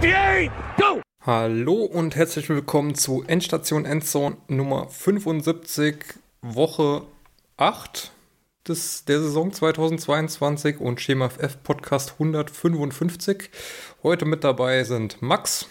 [0.00, 1.02] 58, go!
[1.22, 5.96] Hallo und herzlich willkommen zu Endstation Endzone Nummer 75,
[6.40, 7.02] Woche
[7.56, 8.12] 8
[8.68, 13.50] des, der Saison 2022 und Schema F Podcast 155.
[14.04, 15.66] Heute mit dabei sind Max.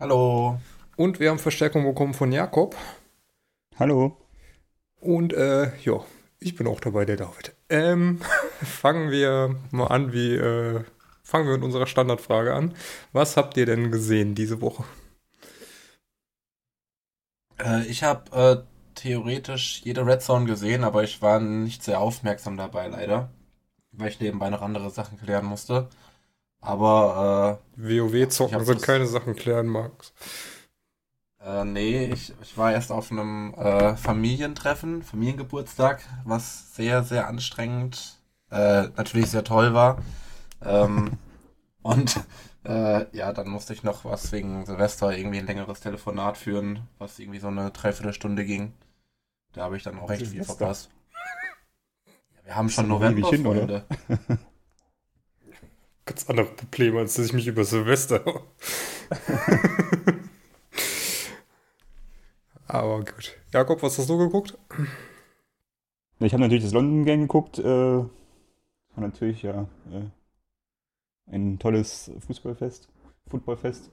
[0.00, 0.60] Hallo.
[0.96, 2.74] Und wir haben Verstärkung bekommen von Jakob.
[3.78, 4.16] Hallo.
[4.98, 6.04] Und äh, ja,
[6.40, 7.54] ich bin auch dabei, der David.
[7.68, 8.20] Ähm,
[8.64, 10.82] fangen wir mal an, wie äh,
[11.28, 12.74] fangen wir mit unserer Standardfrage an.
[13.12, 14.84] Was habt ihr denn gesehen diese Woche?
[17.62, 18.64] Äh, ich habe äh,
[18.94, 23.28] theoretisch jede Red Zone gesehen, aber ich war nicht sehr aufmerksam dabei, leider.
[23.92, 25.88] Weil ich nebenbei noch andere Sachen klären musste.
[26.62, 30.14] Aber äh, WoW zocken sind keine Sachen klären, Max.
[31.44, 38.18] Äh, nee, ich, ich war erst auf einem äh, Familientreffen, Familiengeburtstag, was sehr, sehr anstrengend,
[38.50, 39.98] äh, natürlich sehr toll war.
[40.62, 41.18] Ähm,
[41.82, 42.20] und
[42.64, 47.18] äh, ja, dann musste ich noch was wegen Silvester irgendwie ein längeres Telefonat führen, was
[47.18, 48.74] irgendwie so eine Dreiviertelstunde ging.
[49.52, 50.90] Da habe ich dann auch recht viel verpasst.
[52.36, 53.86] Ja, wir haben schon November, hin, Freunde.
[56.04, 58.22] Ganz andere Probleme, als dass ich mich über Silvester.
[62.66, 63.36] Aber gut.
[63.52, 64.56] Jakob, was hast du geguckt?
[66.20, 67.58] Ich habe natürlich das London Game geguckt.
[67.58, 68.08] Äh, war
[68.96, 70.04] natürlich ja äh,
[71.30, 72.88] ein tolles Fußballfest,
[73.28, 73.90] Footballfest.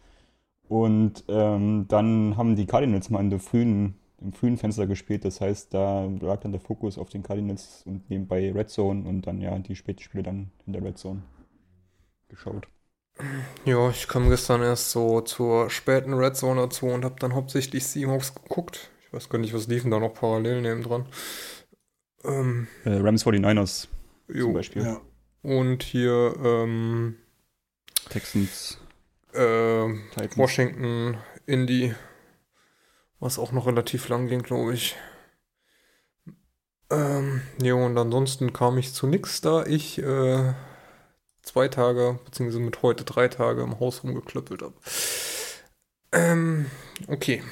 [0.67, 5.25] Und ähm, dann haben die Cardinals mal in der frühen, im frühen Fenster gespielt.
[5.25, 9.27] Das heißt, da lag dann der Fokus auf den Cardinals und nebenbei Red Zone und
[9.27, 11.21] dann ja die späten Spiele dann in der Red Zone
[12.29, 12.67] geschaut.
[13.63, 17.85] Ja, ich kam gestern erst so zur späten Red Zone dazu und habe dann hauptsächlich
[17.85, 18.89] Seahawks geguckt.
[19.05, 21.05] Ich weiß gar nicht, was liefen da noch parallel neben dran.
[22.25, 23.87] Ähm, äh, Rams 49ers
[24.27, 24.83] jo, zum Beispiel.
[24.83, 25.01] Ja.
[25.43, 27.15] Und hier ähm,
[28.09, 28.77] Texans.
[29.33, 29.39] Äh,
[30.35, 31.93] Washington, Indy,
[33.19, 34.95] was auch noch relativ lang ging, glaube ich.
[36.89, 40.53] Ähm, ja, und ansonsten kam ich zu nix, da ich äh,
[41.41, 44.75] zwei Tage, beziehungsweise mit heute drei Tage im Haus rumgeklöppelt habe.
[46.11, 46.67] Ähm,
[47.07, 47.43] okay.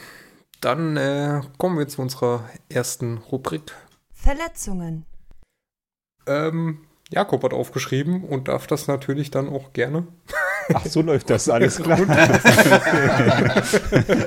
[0.62, 3.76] Dann äh, kommen wir zu unserer ersten Rubrik.
[4.14, 5.06] Verletzungen.
[6.26, 10.08] Ähm, Jakob hat aufgeschrieben und darf das natürlich dann auch gerne.
[10.74, 12.00] Ach, so läuft das alles klar.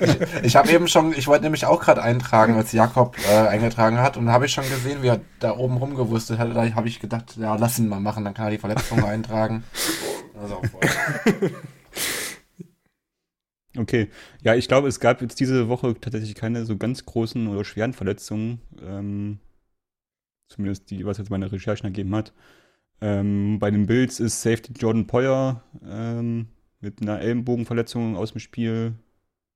[0.02, 3.98] ich, ich habe eben schon, ich wollte nämlich auch gerade eintragen, als Jakob äh, eingetragen
[3.98, 6.54] hat und habe ich schon gesehen, wie er da oben rumgewurstet hat.
[6.54, 9.64] Da habe ich gedacht, ja, lass ihn mal machen, dann kann er die Verletzung eintragen.
[10.40, 10.60] Also
[13.78, 14.08] Okay,
[14.42, 17.92] ja, ich glaube, es gab jetzt diese Woche tatsächlich keine so ganz großen oder schweren
[17.92, 18.60] Verletzungen.
[18.82, 19.38] Ähm,
[20.48, 22.32] zumindest die, was jetzt meine Recherchen ergeben hat.
[23.00, 26.48] Ähm, bei den Bills ist Safety Jordan Poyer ähm,
[26.80, 28.94] mit einer Ellenbogenverletzung aus dem Spiel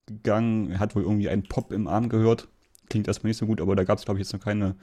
[0.06, 0.70] gegangen.
[0.70, 2.48] Er hat wohl irgendwie einen Pop im Arm gehört.
[2.88, 4.76] Klingt erstmal nicht so gut, aber da gab es, glaube ich, jetzt noch keine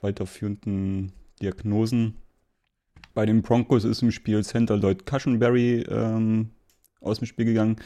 [0.00, 2.16] weiterführenden Diagnosen.
[3.14, 6.50] Bei den Broncos ist im Spiel Center Lloyd Cushenberry ähm,
[7.00, 7.76] aus dem Spiel gegangen.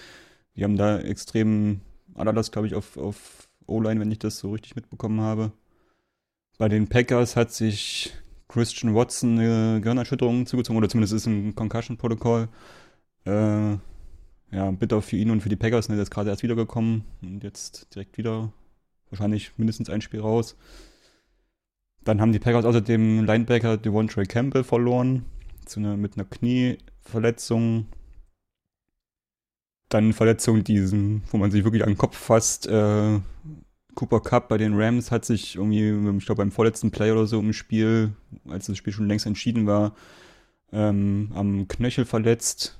[0.57, 1.81] Die haben da extrem
[2.15, 5.53] Adalas, glaube ich, auf, auf O-Line, wenn ich das so richtig mitbekommen habe.
[6.59, 8.13] Bei den Packers hat sich
[8.49, 12.49] Christian Watson eine Gehirnerschütterung zugezogen, oder zumindest ist ein Concussion-Protokoll.
[13.25, 13.77] Äh,
[14.53, 17.43] ja, bitter für ihn und für die Packers, ne, der ist gerade erst wiedergekommen und
[17.43, 18.53] jetzt direkt wieder
[19.09, 20.57] wahrscheinlich mindestens ein Spiel raus.
[22.05, 25.25] Dann haben die Packers außerdem Linebacker Devontre Campbell verloren,
[25.65, 27.87] zu einer, mit einer Knieverletzung.
[29.89, 30.81] Dann Verletzung, die,
[31.31, 32.67] wo man sich wirklich an den Kopf fasst.
[32.67, 33.21] Äh,
[33.95, 37.39] Cooper Cup bei den Rams hat sich irgendwie, ich glaube beim vorletzten Play oder so
[37.41, 38.13] im Spiel,
[38.49, 39.95] als das Spiel schon längst entschieden war,
[40.73, 42.79] ähm, am Knöchel verletzt.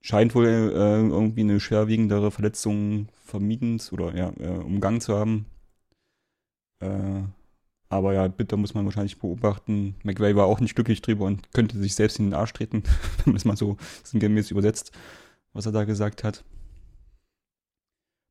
[0.00, 5.46] Scheint wohl äh, irgendwie eine schwerwiegendere Verletzung vermieden oder ja, äh, umgangen zu haben.
[6.80, 7.22] Äh,
[7.88, 9.94] aber ja, bitte muss man wahrscheinlich beobachten.
[10.02, 12.82] McVay war auch nicht glücklich drüber und könnte sich selbst in den Arsch treten,
[13.24, 14.92] wenn man es mal so sinngemäß übersetzt,
[15.52, 16.44] was er da gesagt hat.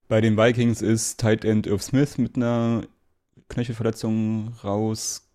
[0.08, 2.84] Bei den Vikings ist Tight End Irv Smith mit einer
[3.50, 5.28] Knöchelverletzung raus.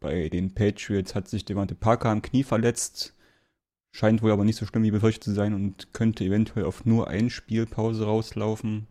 [0.00, 3.14] Bei den Patriots hat sich Devante Parker am Knie verletzt.
[3.92, 7.08] Scheint wohl aber nicht so schlimm wie befürchtet zu sein und könnte eventuell auf nur
[7.08, 8.86] ein Spielpause rauslaufen.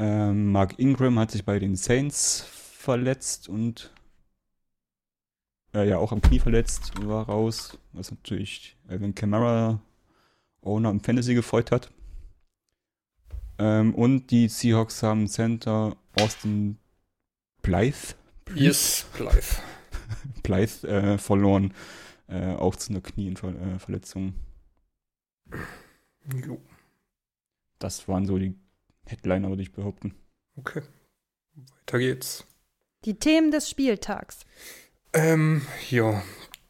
[0.00, 3.92] Ähm, Mark Ingram hat sich bei den Saints verletzt und
[5.72, 9.80] äh, ja auch am Knie verletzt, war raus, was natürlich Alvin Kamara
[10.62, 11.92] Owner im Fantasy gefreut hat.
[13.58, 16.78] Ähm, und die Seahawks haben Center Austin
[17.62, 18.14] Blythe.
[18.54, 19.62] Yes, Blythe.
[20.42, 21.74] Blythe äh, verloren.
[22.28, 24.34] Äh, auch zu einer Knieverletzung.
[26.44, 26.60] Jo.
[27.78, 28.54] Das waren so die
[29.06, 30.14] Headliner, würde ich behaupten.
[30.56, 30.82] Okay.
[31.54, 32.46] Weiter geht's.
[33.04, 34.40] Die Themen des Spieltags.
[35.12, 36.22] Ähm, ja.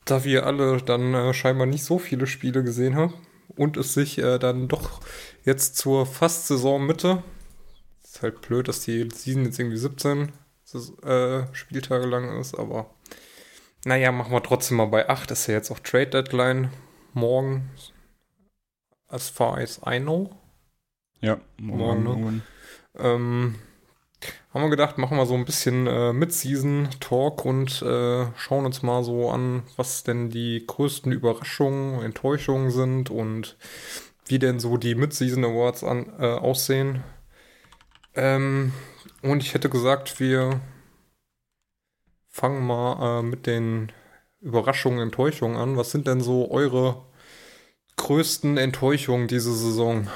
[0.04, 3.14] Da wir alle dann äh, scheinbar nicht so viele Spiele gesehen haben
[3.56, 5.00] und es sich äh, dann doch
[5.44, 7.22] jetzt zur fast Saisonmitte,
[8.02, 10.32] ist halt blöd, dass die Season jetzt irgendwie 17
[11.02, 12.90] äh, Spieltage lang ist, aber
[13.84, 15.30] naja, machen wir trotzdem mal bei 8.
[15.30, 16.70] Ist ja jetzt auch Trade Deadline
[17.14, 17.70] morgen.
[19.08, 20.30] As far as I know.
[21.20, 22.04] Ja, morgen.
[22.04, 22.42] morgen ne?
[22.98, 23.54] ähm,
[24.52, 29.04] haben wir gedacht, machen wir so ein bisschen äh, Mid-Season-Talk und äh, schauen uns mal
[29.04, 33.56] so an, was denn die größten Überraschungen, Enttäuschungen sind und
[34.26, 37.04] wie denn so die Mid-Season Awards äh, aussehen.
[38.14, 38.72] Ähm,
[39.22, 40.60] und ich hätte gesagt, wir
[42.28, 43.92] fangen mal äh, mit den
[44.40, 45.76] Überraschungen, Enttäuschungen an.
[45.76, 47.06] Was sind denn so eure
[47.96, 50.08] größten Enttäuschungen diese Saison?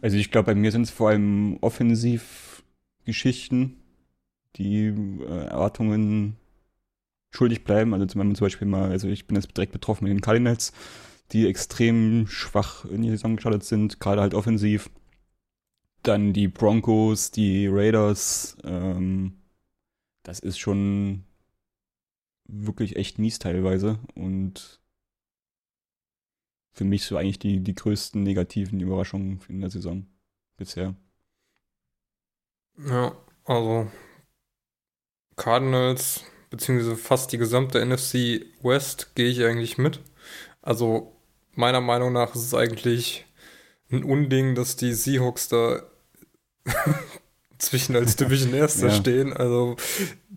[0.00, 3.76] Also ich glaube, bei mir sind es vor allem Offensivgeschichten,
[4.56, 6.36] die äh, Erwartungen
[7.30, 7.94] schuldig bleiben.
[7.94, 10.72] Also zum Beispiel mal, also ich bin jetzt direkt betroffen mit den Cardinals,
[11.32, 14.90] die extrem schwach in die Saison gestartet sind, gerade halt offensiv.
[16.02, 19.34] Dann die Broncos, die Raiders, ähm,
[20.22, 21.24] das ist schon
[22.46, 24.77] wirklich echt mies teilweise und
[26.78, 30.06] für mich so eigentlich die, die größten negativen Überraschungen in der Saison
[30.56, 30.94] bisher.
[32.86, 33.90] Ja, also
[35.34, 40.00] Cardinals, beziehungsweise fast die gesamte NFC West gehe ich eigentlich mit.
[40.62, 41.16] Also
[41.56, 43.26] meiner Meinung nach ist es eigentlich
[43.90, 45.82] ein Unding, dass die Seahawks da
[47.58, 48.94] zwischen als Division Erster ja.
[48.94, 49.32] stehen.
[49.32, 49.74] Also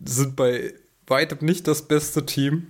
[0.04, 0.74] sind bei
[1.06, 2.66] weitem nicht das beste Team.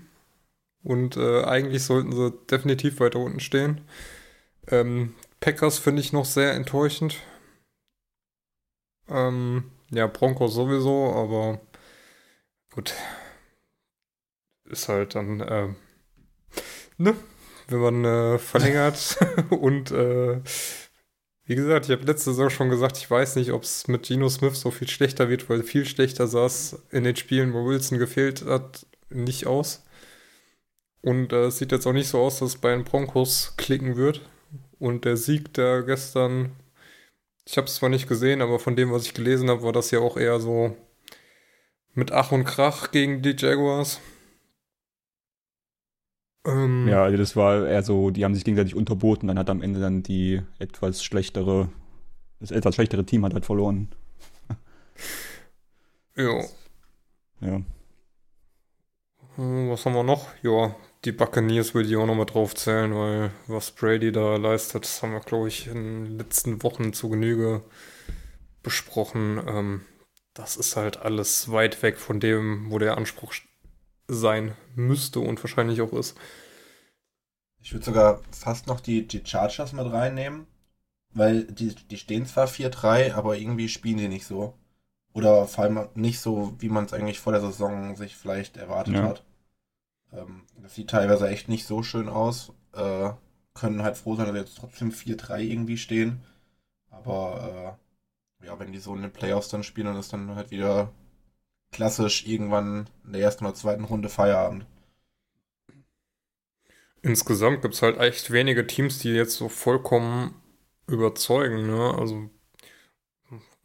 [0.84, 3.82] Und äh, eigentlich sollten sie definitiv weiter unten stehen.
[4.68, 7.18] Ähm, Packers finde ich noch sehr enttäuschend.
[9.08, 11.60] Ähm, ja, Broncos sowieso, aber
[12.72, 12.94] gut.
[14.64, 15.68] Ist halt dann, äh,
[16.96, 17.14] ne?
[17.68, 19.18] Wenn man äh, verlängert
[19.50, 20.40] und äh,
[21.44, 24.28] wie gesagt, ich habe letzte Saison schon gesagt, ich weiß nicht, ob es mit Geno
[24.28, 27.98] Smith so viel schlechter wird, weil viel schlechter sah es in den Spielen, wo Wilson
[27.98, 29.84] gefehlt hat, nicht aus.
[31.02, 33.96] Und äh, es sieht jetzt auch nicht so aus, dass es bei den Broncos klicken
[33.96, 34.22] wird.
[34.78, 36.52] Und der Sieg da gestern,
[37.44, 39.90] ich habe es zwar nicht gesehen, aber von dem, was ich gelesen habe, war das
[39.90, 40.76] ja auch eher so
[41.94, 44.00] mit Ach und Krach gegen die Jaguars.
[46.44, 49.62] Ähm, ja, also das war eher so, die haben sich gegenseitig unterboten, dann hat am
[49.62, 51.68] Ende dann die etwas schlechtere,
[52.40, 53.88] das etwas schlechtere Team hat halt verloren.
[56.16, 56.42] ja.
[57.40, 57.60] Ja.
[59.36, 60.26] Hm, was haben wir noch?
[60.42, 65.02] Ja, die Buccaneers würde ich auch nochmal drauf zählen, weil was Brady da leistet, das
[65.02, 67.62] haben wir, glaube ich, in den letzten Wochen zu Genüge
[68.62, 69.42] besprochen.
[69.46, 69.80] Ähm,
[70.34, 73.34] das ist halt alles weit weg von dem, wo der Anspruch
[74.06, 76.16] sein müsste und wahrscheinlich auch ist.
[77.60, 80.46] Ich würde sogar fast noch die, die Chargers mit reinnehmen,
[81.10, 84.54] weil die, die stehen zwar 4-3, aber irgendwie spielen die nicht so.
[85.14, 88.94] Oder vor allem nicht so, wie man es eigentlich vor der Saison sich vielleicht erwartet
[88.94, 89.02] ja.
[89.02, 89.24] hat.
[90.12, 92.52] Ähm, das sieht teilweise echt nicht so schön aus.
[92.72, 93.10] Äh,
[93.54, 96.22] können halt froh sein, dass sie jetzt trotzdem 4-3 irgendwie stehen.
[96.90, 97.78] Aber
[98.42, 100.92] äh, ja, wenn die so in den Playoffs dann spielen, dann ist dann halt wieder
[101.70, 104.66] klassisch irgendwann in der ersten oder zweiten Runde Feierabend.
[107.02, 110.34] Insgesamt gibt es halt echt wenige Teams, die jetzt so vollkommen
[110.86, 111.66] überzeugen.
[111.66, 111.94] Ne?
[111.98, 112.30] Also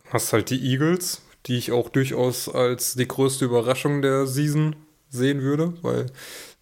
[0.09, 4.75] hast halt die Eagles, die ich auch durchaus als die größte Überraschung der Season
[5.09, 6.07] sehen würde, weil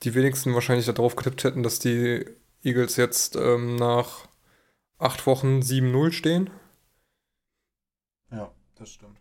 [0.03, 2.25] die wenigsten wahrscheinlich darauf getippt hätten, dass die
[2.63, 4.27] Eagles jetzt ähm, nach
[4.97, 6.49] acht Wochen 7-0 stehen.
[8.31, 9.19] Ja, das stimmt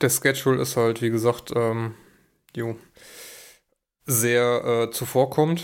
[0.00, 1.94] der Schedule ist halt, wie gesagt, ähm,
[2.54, 2.76] jo,
[4.04, 5.62] sehr äh, zuvorkommt.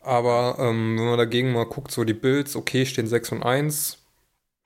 [0.00, 3.98] Aber ähm, wenn man dagegen mal guckt, so die Bills, okay, stehen 6 und 1,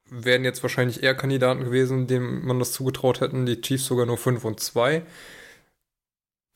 [0.09, 3.45] wären jetzt wahrscheinlich eher Kandidaten gewesen, denen man das zugetraut hätten.
[3.45, 5.03] Die Chiefs sogar nur 5 und 2,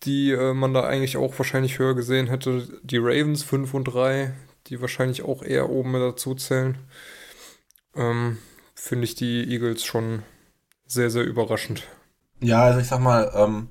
[0.05, 2.81] die äh, man da eigentlich auch wahrscheinlich höher gesehen hätte.
[2.83, 4.33] Die Ravens 5 und 3,
[4.67, 6.79] die wahrscheinlich auch eher oben dazu zählen.
[7.95, 8.39] Ähm,
[8.75, 10.23] Finde ich die Eagles schon
[10.87, 11.87] sehr, sehr überraschend.
[12.41, 13.69] Ja, also ich sag mal, ähm,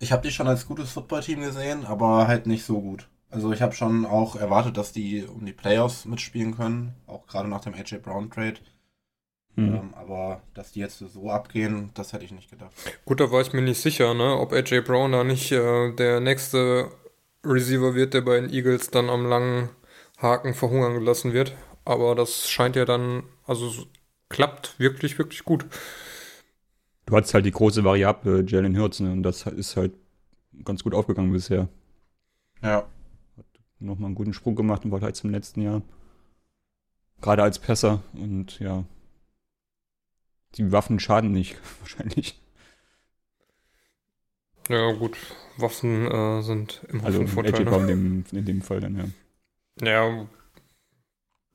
[0.00, 3.08] ich habe die schon als gutes Footballteam gesehen, aber halt nicht so gut.
[3.30, 7.48] Also ich habe schon auch erwartet, dass die um die Playoffs mitspielen können, auch gerade
[7.48, 8.56] nach dem AJ Brown Trade.
[9.58, 9.74] Mhm.
[9.74, 12.72] Ähm, aber dass die jetzt so abgehen, das hätte ich nicht gedacht.
[13.04, 16.20] Gut, da war ich mir nicht sicher, ne, ob AJ Brown da nicht äh, der
[16.20, 16.92] nächste
[17.44, 19.70] Receiver wird, der bei den Eagles dann am langen
[20.18, 21.56] Haken verhungern gelassen wird.
[21.84, 23.72] Aber das scheint ja dann, also
[24.28, 25.66] klappt wirklich, wirklich gut.
[27.06, 29.10] Du hattest halt die große Variable Jalen Hurts ne?
[29.10, 29.92] und das ist halt
[30.64, 31.68] ganz gut aufgegangen bisher.
[32.62, 32.86] Ja.
[33.36, 33.46] Hat
[33.80, 35.82] nochmal einen guten Sprung gemacht im Vergleich zum letzten Jahr.
[37.20, 38.84] Gerade als Pässer und ja.
[40.58, 42.40] Die Waffen schaden nicht, wahrscheinlich.
[44.68, 45.16] Ja, gut.
[45.56, 47.64] Waffen äh, sind immer Also im Vorteil.
[47.64, 47.76] Ne?
[47.76, 49.04] in dem, in dem Fall dann, ja.
[49.80, 50.26] Ja,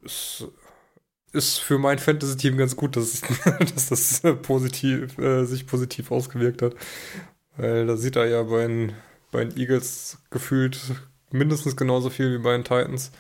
[0.04, 0.46] es
[1.32, 3.22] ist für mein Fantasy-Team ganz gut, dass,
[3.74, 6.76] dass das äh, positiv, äh, sich positiv ausgewirkt hat.
[7.56, 8.94] Weil da sieht er ja bei den,
[9.32, 10.80] bei den Eagles gefühlt
[11.32, 13.12] mindestens genauso viel wie bei den Titans.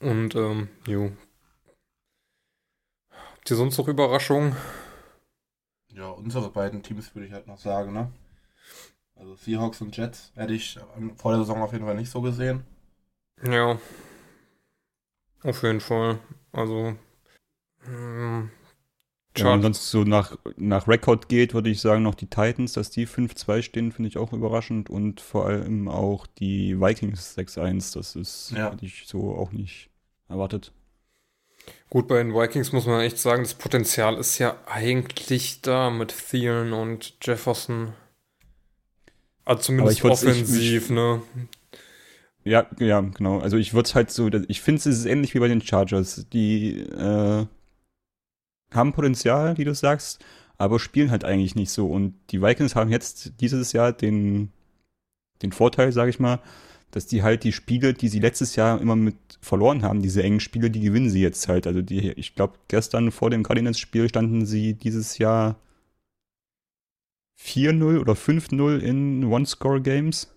[0.00, 1.12] Und, ähm, jo.
[3.44, 4.56] Habt ihr sonst noch Überraschungen?
[5.92, 8.10] Ja, unsere beiden Teams würde ich halt noch sagen, ne?
[9.16, 10.78] Also Seahawks und Jets hätte ich
[11.16, 12.64] vor der Saison auf jeden Fall nicht so gesehen.
[13.46, 13.78] Ja.
[15.42, 16.20] Auf jeden Fall.
[16.52, 16.96] Also.
[17.86, 18.50] Ähm,
[19.34, 22.88] Wenn man sonst so nach, nach Rekord geht, würde ich sagen, noch die Titans, dass
[22.88, 24.88] die 5-2 stehen, finde ich auch überraschend.
[24.88, 27.92] Und vor allem auch die Vikings 6-1.
[27.92, 28.72] Das ist, Ja.
[28.72, 29.90] hätte ich so auch nicht
[30.30, 30.72] erwartet.
[31.90, 36.12] Gut, bei den Vikings muss man echt sagen, das Potenzial ist ja eigentlich da mit
[36.30, 37.92] Thielen und Jefferson.
[39.44, 41.22] Also zumindest würd's- ich- offensiv, ne?
[42.44, 43.38] Ja, ja, genau.
[43.38, 46.26] Also ich würde es halt so, ich finde es ist ähnlich wie bei den Chargers.
[46.32, 47.46] Die äh,
[48.72, 50.24] haben Potenzial, wie du sagst,
[50.58, 51.86] aber spielen halt eigentlich nicht so.
[51.86, 54.50] Und die Vikings haben jetzt dieses Jahr den,
[55.42, 56.40] den Vorteil, sage ich mal,
[56.94, 60.38] dass die halt die Spiele, die sie letztes Jahr immer mit verloren haben, diese engen
[60.38, 61.66] Spiele, die gewinnen sie jetzt halt.
[61.66, 65.56] Also die, ich glaube, gestern vor dem Cardinals-Spiel standen sie dieses Jahr
[67.40, 70.32] 4-0 oder 5-0 in One-Score-Games.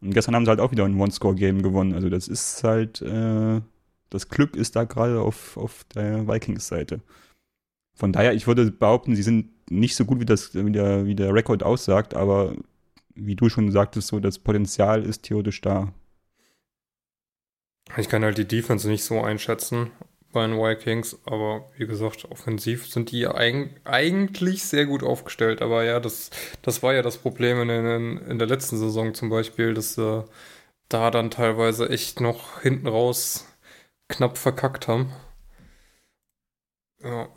[0.00, 1.92] Und gestern haben sie halt auch wieder ein One-Score-Game gewonnen.
[1.92, 3.60] Also das ist halt, äh,
[4.08, 7.02] das Glück ist da gerade auf, auf der Vikings-Seite.
[7.94, 11.14] Von daher, ich würde behaupten, sie sind nicht so gut, wie, das, wie, der, wie
[11.14, 12.56] der Rekord aussagt, aber
[13.14, 15.92] wie du schon sagtest, so das Potenzial ist theoretisch da.
[17.96, 19.90] Ich kann halt die Defense nicht so einschätzen
[20.32, 25.62] bei den Vikings, aber wie gesagt, offensiv sind die eig eigentlich sehr gut aufgestellt.
[25.62, 26.30] Aber ja, das,
[26.62, 30.24] das war ja das Problem in, in, in der letzten Saison zum Beispiel, dass äh,
[30.88, 33.46] da dann teilweise echt noch hinten raus
[34.08, 35.12] knapp verkackt haben.
[37.02, 37.28] Ja,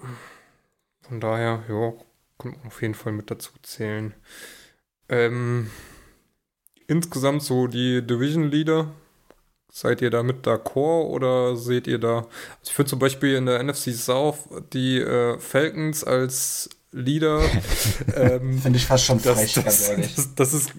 [1.02, 1.94] von daher, ja,
[2.40, 4.14] kann man auf jeden Fall mit dazu zählen.
[5.10, 5.70] Ähm,
[6.88, 8.92] insgesamt so die Division Leader,
[9.78, 12.18] Seid ihr da mit d'accord oder seht ihr da?
[12.18, 12.30] Also
[12.64, 17.42] ich finde zum Beispiel in der NFC South die äh, Falcons als Leader.
[18.16, 20.16] ähm, Finde ich fast schon das, frech, ganz das, ehrlich.
[20.16, 20.72] das, das ist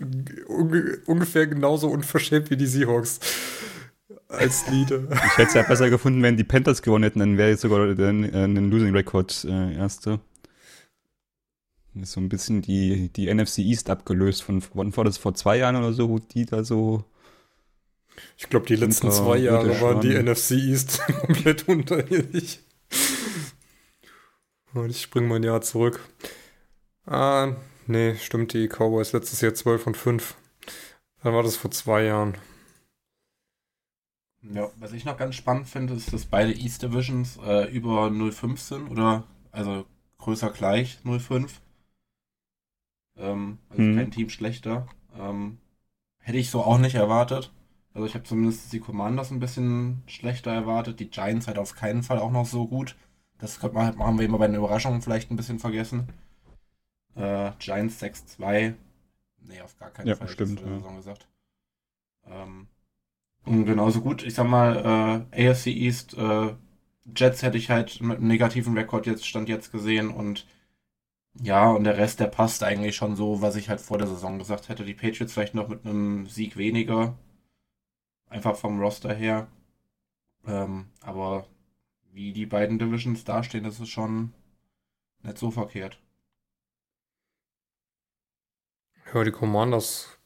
[0.49, 3.21] unge ungefähr genauso unverschämt wie die Seahawks
[4.27, 5.03] als Leader.
[5.13, 7.95] Ich hätte es ja besser gefunden, wenn die Panthers gewonnen hätten, dann wäre jetzt sogar
[7.95, 10.19] der, äh, ein Losing Record äh, erste.
[12.03, 15.59] Ist so ein bisschen die, die NFC East abgelöst von, wann war das vor zwei
[15.59, 17.05] Jahren oder so, wo die da so
[18.37, 20.15] Ich glaube, die letzten zwei Jahre waren die.
[20.15, 22.61] NFC East komplett unterirdisch.
[24.75, 26.01] Und ich springe mal ein Jahr zurück.
[27.07, 30.37] Ah, nee, stimmt, die Cowboys letztes Jahr 12 und 5.
[31.23, 32.37] Dann war das vor zwei Jahren.
[34.43, 38.59] Ja, was ich noch ganz spannend finde, ist, dass beide East Divisions äh, über 0,5
[38.59, 39.85] sind oder also
[40.19, 41.49] größer gleich 0,5.
[43.19, 43.97] Ähm, also Mhm.
[43.97, 44.87] kein Team schlechter.
[45.19, 45.59] Ähm,
[46.21, 47.53] hätte ich so auch nicht erwartet.
[47.95, 51.01] Also ich habe zumindest die Commanders ein bisschen schlechter erwartet.
[51.01, 52.97] Die Giants halt auf keinen Fall auch noch so gut.
[53.39, 56.09] Das könnte man, halt- haben wir immer bei den Überraschungen vielleicht ein bisschen vergessen.
[57.17, 58.75] Äh, Giants 6-2.
[59.43, 60.29] Nee, auf gar keinen Ja, Fall.
[60.29, 60.81] stimmt, ja.
[60.81, 61.27] so gesagt.
[62.27, 62.67] Ähm,
[63.47, 66.55] und genauso gut, ich sag mal, äh, AFC East, äh,
[67.17, 70.47] Jets hätte ich halt mit einem negativen Rekord jetzt, stand jetzt gesehen und
[71.35, 74.39] ja, und der Rest, der passt eigentlich schon so, was ich halt vor der Saison
[74.39, 74.85] gesagt hätte.
[74.85, 77.17] Die Patriots vielleicht noch mit einem Sieg weniger.
[78.29, 79.49] Einfach vom Roster her.
[80.47, 81.47] Ähm, aber
[82.13, 84.33] wie die beiden Divisions dastehen, das ist schon
[85.23, 86.01] nicht so verkehrt.
[89.13, 90.19] Ja, die Commanders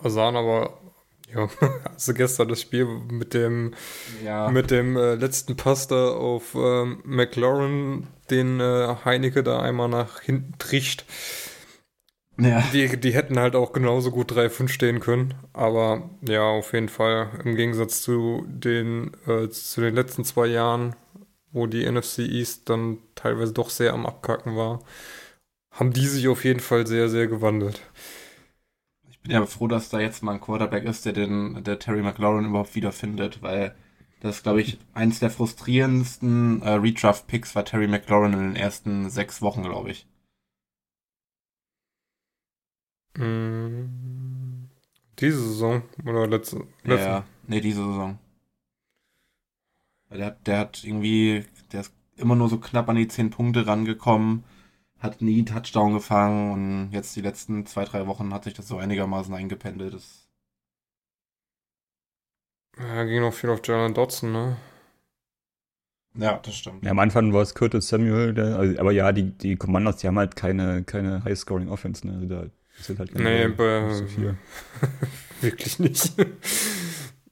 [0.00, 0.80] sahen aber,
[1.28, 1.48] ja,
[1.84, 3.74] also gestern das Spiel mit dem,
[4.06, 9.88] Ja, mit dem äh, letzten Pass da auf ähm, McLaurin, den äh, Heineke da einmal
[9.88, 11.06] nach hinten tricht.
[12.38, 12.60] ja.
[12.72, 15.34] Die, die hätten halt auch genauso gut 3-5 stehen können.
[15.52, 20.96] Aber ja, auf jeden Fall im Gegensatz zu den, äh, zu den letzten zwei Jahren,
[21.52, 24.80] wo die NFC East dann teilweise doch sehr am Abkacken war,
[25.72, 27.82] haben die sich auf jeden Fall sehr, sehr gewandelt.
[29.22, 32.46] Bin ja froh, dass da jetzt mal ein Quarterback ist, der den, der Terry McLaurin
[32.46, 33.74] überhaupt wiederfindet, weil
[34.20, 39.42] das, glaube ich, eins der frustrierendsten äh, Redraft-Picks war Terry McLaurin in den ersten sechs
[39.42, 40.06] Wochen, glaube ich.
[43.16, 44.68] Mm,
[45.18, 46.66] diese Saison oder letzte?
[46.84, 47.04] letzte?
[47.04, 48.18] Ja, nee, diese Saison.
[50.10, 53.66] Der hat, der hat irgendwie, der ist immer nur so knapp an die zehn Punkte
[53.66, 54.44] rangekommen,
[55.02, 58.78] hat nie Touchdown gefangen und jetzt die letzten zwei, drei Wochen hat sich das so
[58.78, 59.94] einigermaßen eingependelt.
[59.94, 60.28] Das
[62.78, 64.56] Ja, ging noch viel auf Jalen Dodson, ne?
[66.14, 66.84] ja, das stimmt.
[66.84, 70.08] Ja, am Anfang war es Curtis Samuel, der, also, aber ja, die, die Commanders, die
[70.08, 72.14] haben halt keine, keine High-Scoring-Offense, ne?
[72.14, 72.46] Also da
[72.78, 74.36] ist halt keine Nee, bei, so viel.
[75.40, 76.12] wirklich nicht.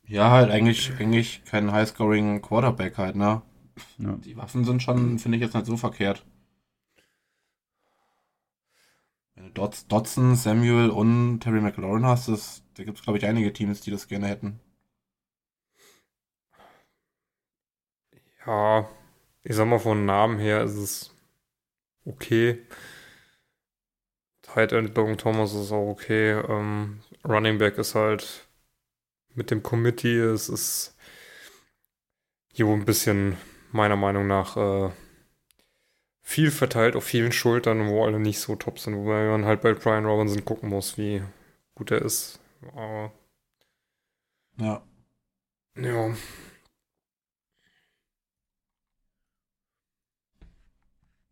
[0.06, 3.40] Ja, halt eigentlich, eigentlich kein High-Scoring Quarterback halt, ne?
[3.98, 4.18] Ja.
[4.24, 6.24] Die Waffen sind schon, finde ich jetzt nicht so verkehrt.
[9.34, 13.52] Wenn du Dodson, Samuel und Terry McLaurin hast, das, da gibt es, glaube ich, einige
[13.52, 14.60] Teams, die das gerne hätten.
[18.46, 18.88] Ja,
[19.42, 21.14] ich sag mal, von Namen her ist es
[22.04, 22.66] okay.
[24.42, 26.32] Tight End Logan Thomas ist auch okay.
[26.32, 28.48] Ähm, Running Back ist halt
[29.34, 30.96] mit dem Committee, es ist
[32.52, 33.36] hier wohl ein bisschen
[33.72, 34.90] meiner Meinung nach äh,
[36.30, 39.72] viel verteilt auf vielen Schultern, wo alle nicht so top sind, wobei man halt bei
[39.74, 41.22] Brian Robinson gucken muss, wie
[41.74, 42.38] gut er ist.
[42.72, 43.10] Aber
[44.58, 44.80] Ja.
[45.76, 46.14] ja.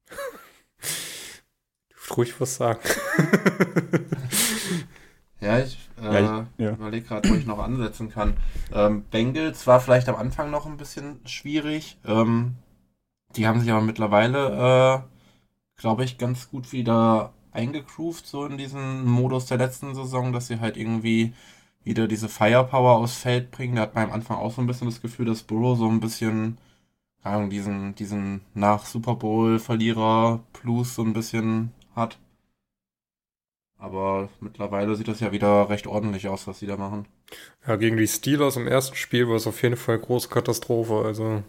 [2.09, 2.81] Du ruhig was sagen.
[5.41, 6.71] Ja, ich, äh, Ja, ich- ja.
[6.73, 8.37] überlege gerade, wo ich noch ansetzen kann.
[8.73, 11.97] Ähm, Bengals war vielleicht am Anfang noch ein bisschen schwierig.
[12.05, 12.57] Ähm,
[13.37, 15.05] die haben sich aber mittlerweile,
[15.77, 20.49] äh, glaube ich, ganz gut wieder eingegroovt, so in diesen Modus der letzten Saison, dass
[20.49, 21.33] sie halt irgendwie
[21.85, 23.77] wieder diese Firepower aufs Feld bringen.
[23.77, 26.01] Da hat man am Anfang auch so ein bisschen das Gefühl, dass Burrow so ein
[26.01, 26.59] bisschen,
[27.23, 32.19] keine Ahnung, diesen, diesen nach Super Bowl-Verlierer Plus so ein bisschen hat.
[33.79, 37.07] Aber mittlerweile sieht das ja wieder recht ordentlich aus, was sie da machen.
[37.67, 41.03] Ja, gegen die Steelers im ersten Spiel war es auf jeden Fall eine große Katastrophe.
[41.05, 41.45] Also,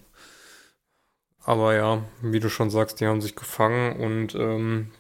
[1.43, 4.91] aber ja, wie du schon sagst, die haben sich gefangen und ähm,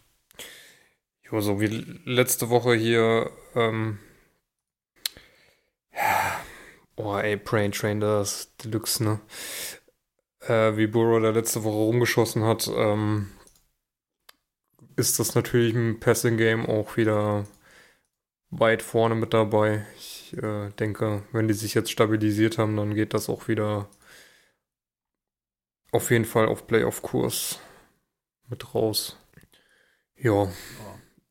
[1.29, 1.67] jo, so wie
[2.05, 3.99] letzte Woche hier, ähm,
[5.93, 6.39] ja,
[6.95, 9.19] oh ey, Brain Train, das Deluxe, ne?
[10.41, 13.29] Äh, wie Burrow da letzte Woche rumgeschossen hat, ähm,
[14.95, 17.45] ist das natürlich im Passing Game auch wieder
[18.51, 19.85] weit vorne mit dabei.
[19.97, 23.89] Ich äh, denke, wenn die sich jetzt stabilisiert haben, dann geht das auch wieder
[25.91, 27.59] auf jeden Fall auf Playoff-Kurs
[28.49, 29.17] mit raus.
[30.17, 30.49] Ja.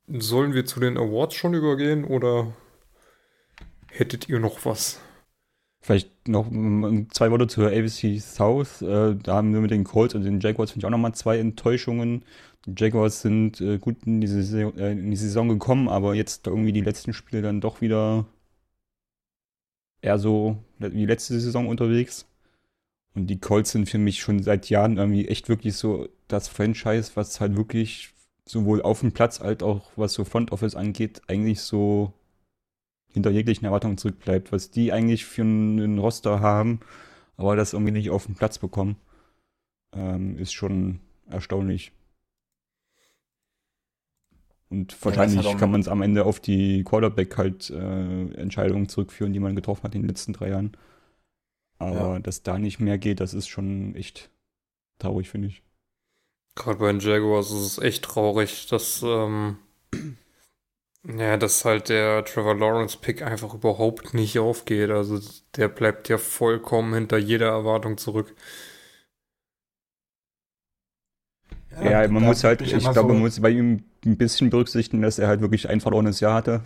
[0.06, 2.54] Sollen wir zu den Awards schon übergehen oder
[3.90, 5.00] hättet ihr noch was?
[5.80, 6.50] Vielleicht noch
[7.10, 8.82] zwei Worte zur ABC South.
[8.82, 11.38] Äh, da haben wir mit den Colts und den Jaguars, finde ich, auch nochmal zwei
[11.38, 12.24] Enttäuschungen.
[12.66, 16.46] Die Jaguars sind äh, gut in die, Saison, äh, in die Saison gekommen, aber jetzt
[16.46, 18.26] irgendwie die letzten Spiele dann doch wieder
[20.00, 22.26] eher so wie letzte Saison unterwegs.
[23.18, 27.10] Und die Colts sind für mich schon seit Jahren irgendwie echt wirklich so das Franchise,
[27.16, 28.10] was halt wirklich
[28.46, 32.12] sowohl auf dem Platz als auch was so Front Office angeht, eigentlich so
[33.08, 36.78] hinter jeglichen Erwartungen zurückbleibt, was die eigentlich für einen Roster haben,
[37.36, 38.94] aber das irgendwie nicht auf den Platz bekommen,
[39.92, 41.90] ähm, ist schon erstaunlich.
[44.68, 49.32] Und wahrscheinlich auch kann man es am Ende auf die Quarterback halt äh, Entscheidungen zurückführen,
[49.32, 50.76] die man getroffen hat in den letzten drei Jahren.
[51.78, 52.18] Aber Ja.
[52.20, 54.30] dass da nicht mehr geht, das ist schon echt
[54.98, 55.62] traurig, finde ich.
[56.56, 59.56] Gerade bei den Jaguars ist es echt traurig, dass, ähm,
[61.04, 64.90] ja, dass halt der Trevor Lawrence-Pick einfach überhaupt nicht aufgeht.
[64.90, 65.20] Also
[65.56, 68.34] der bleibt ja vollkommen hinter jeder Erwartung zurück.
[71.80, 74.50] Ja, man da muss halt, ich immer glaube, so- man muss bei ihm ein bisschen
[74.50, 76.62] berücksichtigen, dass er halt wirklich ein verlorenes Jahr hatte.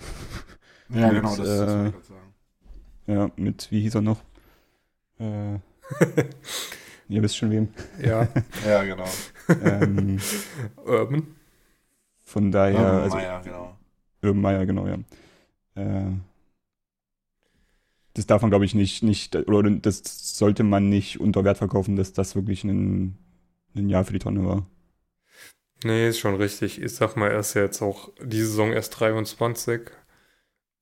[0.94, 2.34] Ja, mit, genau, das, das äh, wollte ich gerade sagen.
[3.06, 4.22] Ja, mit, wie hieß er noch?
[5.18, 5.54] Äh,
[7.08, 7.68] ihr wisst schon wem.
[8.00, 8.28] Ja,
[8.66, 9.08] Ja, genau.
[9.62, 10.18] ähm,
[10.84, 11.26] Urban.
[12.22, 13.76] von daher, Ja, also Meier, genau.
[14.22, 14.98] Urban Meyer, genau, ja.
[15.74, 16.12] Äh,
[18.14, 20.02] das darf man, glaube ich, nicht, nicht, oder das
[20.38, 23.16] sollte man nicht unter Wert verkaufen, dass das wirklich ein,
[23.74, 24.66] ein Jahr für die Tonne war.
[25.84, 26.80] Nee, ist schon richtig.
[26.80, 29.80] Ich sag mal, er ist ja jetzt auch die Saison erst 23.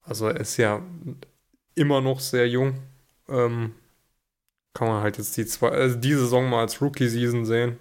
[0.01, 0.83] Also er ist ja
[1.73, 2.75] immer noch sehr jung.
[3.29, 3.73] Ähm,
[4.73, 7.79] kann man halt jetzt die zwei, also die Saison mal als Rookie-Season sehen.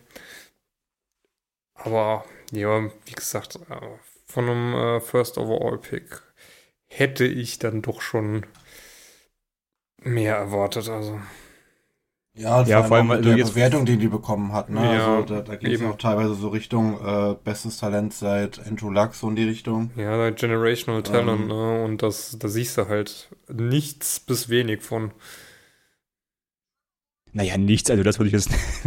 [1.75, 3.81] Aber ja, wie gesagt, äh,
[4.27, 6.23] von einem äh, First Overall Pick
[6.89, 8.45] hätte ich dann doch schon
[10.03, 10.89] mehr erwartet.
[10.89, 11.21] Also.
[12.35, 14.71] Ja, Ja, vor allem, mit also der jetzt- Bewertung, die die bekommen hat.
[14.71, 14.83] Ne?
[14.95, 15.91] Ja, also da, da geht es eben.
[15.91, 19.91] auch teilweise so Richtung äh, bestes Talent seit Andrew Luck, so in die Richtung.
[19.97, 21.49] Ja, like Generational Talent, Ähm.
[21.49, 21.85] ne?
[21.85, 25.13] Und das, da siehst du halt nichts bis wenig von.
[27.33, 28.51] Naja, nichts, also das würde ich jetzt,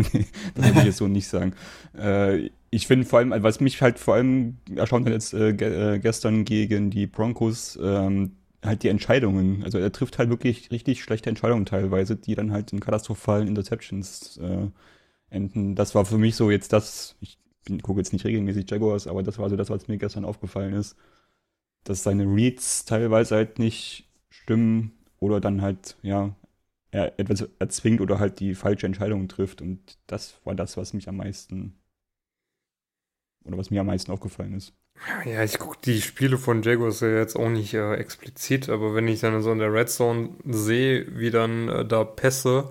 [0.56, 1.54] das würde ich jetzt so nicht sagen.
[1.98, 5.54] Äh, ich finde vor allem, also was mich halt vor allem erstaunt hat jetzt äh,
[5.54, 9.64] ge äh, gestern gegen die Broncos, ähm, halt die Entscheidungen.
[9.64, 14.38] Also er trifft halt wirklich richtig schlechte Entscheidungen teilweise, die dann halt in katastrophalen Interceptions
[14.38, 14.68] äh,
[15.30, 15.76] enden.
[15.76, 17.38] Das war für mich so jetzt das, ich
[17.82, 20.96] gucke jetzt nicht regelmäßig Jaguars, aber das war so das, was mir gestern aufgefallen ist,
[21.84, 26.36] dass seine Reads teilweise halt nicht stimmen oder dann halt, ja,
[26.94, 29.62] er etwas erzwingt oder halt die falsche Entscheidung trifft.
[29.62, 31.80] Und das war das, was mich am meisten
[33.46, 34.74] oder was mir am meisten aufgefallen ist.
[35.26, 39.08] Ja, ich gucke die Spiele von Jaguars ja jetzt auch nicht äh, explizit, aber wenn
[39.08, 42.70] ich dann so in der Red Zone sehe, wie dann äh, da Pässe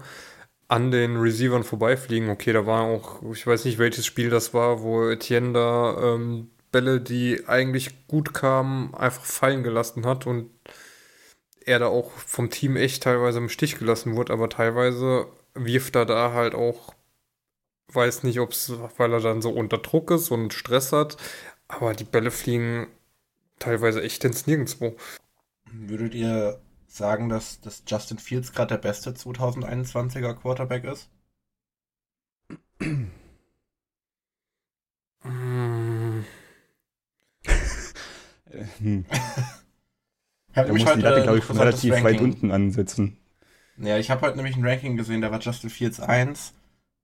[0.68, 4.82] an den Receivern vorbeifliegen, okay, da war auch, ich weiß nicht, welches Spiel das war,
[4.82, 10.48] wo Etienne da ähm, Bälle, die eigentlich gut kamen, einfach fallen gelassen hat und
[11.66, 16.06] er da auch vom Team echt teilweise im Stich gelassen wurde, aber teilweise wirft er
[16.06, 16.94] da halt auch,
[17.92, 21.16] weiß nicht, ob es, weil er dann so unter Druck ist und Stress hat,
[21.68, 22.88] aber die Bälle fliegen
[23.60, 24.96] teilweise echt ins Nirgendwo.
[25.72, 31.10] Würdet ihr sagen, dass, dass Justin Fields gerade der beste 2021er Quarterback ist?
[35.24, 36.24] Mm,
[38.50, 39.04] Äh, hm.
[39.10, 42.24] Ich habe Da nämlich muss die Latte, glaube ich, interessantes relativ weit Ranking.
[42.24, 43.18] unten ansetzen.
[43.78, 46.54] Ja, ich habe heute nämlich ein Ranking gesehen, da war Justin Fields 1,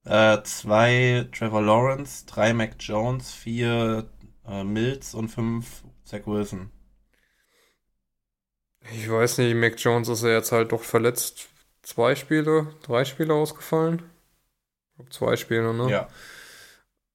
[0.04, 4.08] 2 Trevor Lawrence, 3 Mac Jones, 4
[4.46, 6.70] äh, Mills und 5 Zach Wilson.
[8.94, 11.48] Ich weiß nicht, Mac Jones ist ja jetzt halt doch verletzt.
[11.82, 14.02] Zwei Spiele, drei Spiele ausgefallen.
[14.90, 15.90] Ich glaub, zwei Spiele, ne?
[15.90, 16.08] Ja.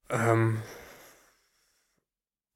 [0.09, 0.61] Ähm,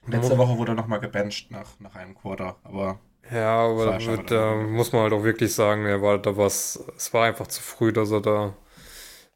[0.06, 3.00] Letzte Woche wurde er nochmal gebencht nach, nach einem Quarter, aber
[3.32, 6.84] ja, aber war da, wieder- muss man halt auch wirklich sagen, er war da was,
[6.96, 8.56] es war einfach zu früh, dass er da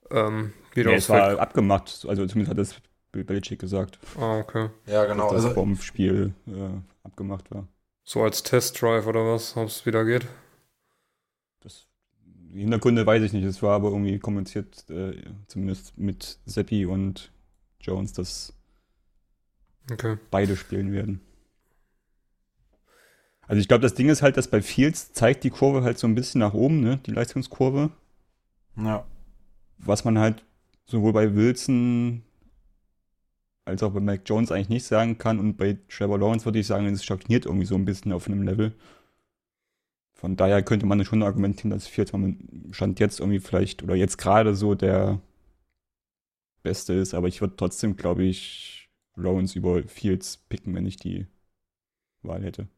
[0.10, 2.76] ähm, wieder Nee, es war abgemacht, also zumindest hat das
[3.12, 4.70] Bill Belichick gesagt, Ah, okay.
[4.88, 5.32] ja genau.
[5.34, 6.70] dass das Also, Spiel äh,
[7.08, 7.68] abgemacht war.
[8.04, 10.28] So als Testdrive oder was, ob es wieder geht.
[11.62, 11.88] Das,
[12.26, 17.32] die Hintergründe weiß ich nicht, es war aber irgendwie kommuniziert, äh, zumindest mit Seppi und
[17.80, 18.54] Jones, dass
[19.92, 20.18] Okay.
[20.30, 21.22] beide spielen werden.
[23.52, 26.08] Also ich glaube, das Ding ist halt, dass bei Fields zeigt die Kurve halt so
[26.08, 27.02] ein bisschen nach oben, ne?
[27.06, 27.92] Die Leistungskurve.
[28.78, 29.06] ja.
[29.78, 30.46] Was man halt
[30.86, 32.24] sowohl bei Wilson
[33.66, 35.38] als auch bei Mac Jones eigentlich nicht sagen kann.
[35.38, 38.44] Und bei Trevor Lawrence würde ich sagen, es stagniert irgendwie so ein bisschen auf einem
[38.44, 38.74] Level.
[40.14, 42.14] Von daher könnte man schon argumentieren, dass Fields
[42.72, 45.20] Stand jetzt irgendwie vielleicht oder jetzt gerade so der
[46.64, 47.14] Beste ist.
[47.14, 51.28] Aber ich würde trotzdem, glaube ich, Lawrence über Fields picken, wenn ich die
[52.22, 52.70] Wahl hätte.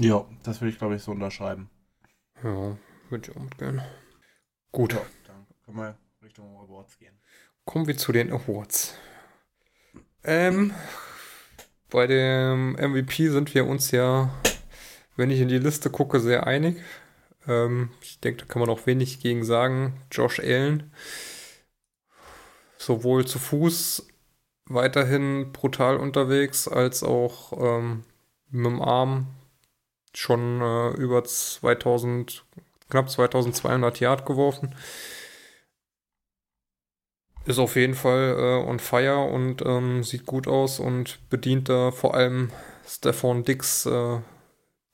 [0.00, 1.68] Ja, das würde ich glaube ich so unterschreiben.
[2.42, 2.76] Ja,
[3.10, 3.82] würde ich auch mitgehen.
[4.72, 7.18] Gut, Ja, dann können wir Richtung Awards gehen.
[7.64, 8.94] kommen wir zu den Awards.
[10.24, 10.72] Ähm,
[11.90, 14.30] bei dem MVP sind wir uns ja,
[15.16, 16.80] wenn ich in die Liste gucke, sehr einig.
[17.46, 20.00] Ähm, ich denke, da kann man auch wenig gegen sagen.
[20.12, 20.92] Josh Allen,
[22.78, 24.06] sowohl zu Fuß
[24.66, 28.04] weiterhin brutal unterwegs, als auch ähm,
[28.50, 29.26] mit dem Arm
[30.14, 32.44] schon äh, über 2000,
[32.88, 34.74] knapp 2200 Yard geworfen.
[37.46, 41.90] Ist auf jeden Fall äh, on fire und ähm, sieht gut aus und bedient da
[41.90, 42.50] vor allem
[42.86, 44.20] Stefan Dix äh,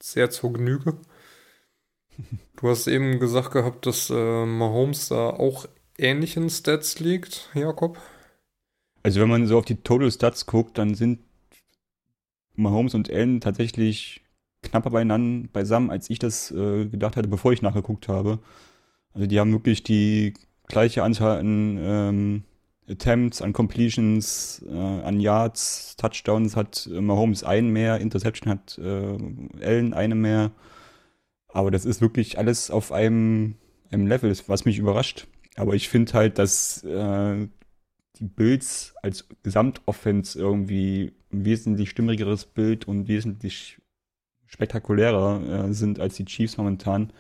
[0.01, 0.97] sehr zur Genüge.
[2.59, 5.67] Du hast eben gesagt gehabt, dass äh, Mahomes da auch
[5.99, 7.99] ähnlichen Stats liegt, Jakob.
[9.03, 11.21] Also wenn man so auf die Total Stats guckt, dann sind
[12.55, 14.23] Mahomes und Allen tatsächlich
[14.71, 18.39] knapper beieinander, beisammen, als ich das äh, gedacht hatte, bevor ich nachgeguckt habe.
[19.15, 20.35] Also die haben wirklich die
[20.69, 22.43] gleiche Anzahl an ähm,
[22.89, 29.65] Attempts, an Completions, äh, an Yards, Touchdowns hat äh, Mahomes einen mehr, Interception hat äh,
[29.65, 30.53] Allen eine mehr.
[31.49, 33.57] Aber das ist wirklich alles auf einem,
[33.91, 35.27] einem Level, was mich überrascht.
[35.57, 37.49] Aber ich finde halt, dass äh,
[38.19, 43.79] die Bills als Gesamtoffense irgendwie ein wesentlich stimmrigeres Bild und wesentlich
[44.47, 47.13] spektakulärer äh, sind als die Chiefs momentan.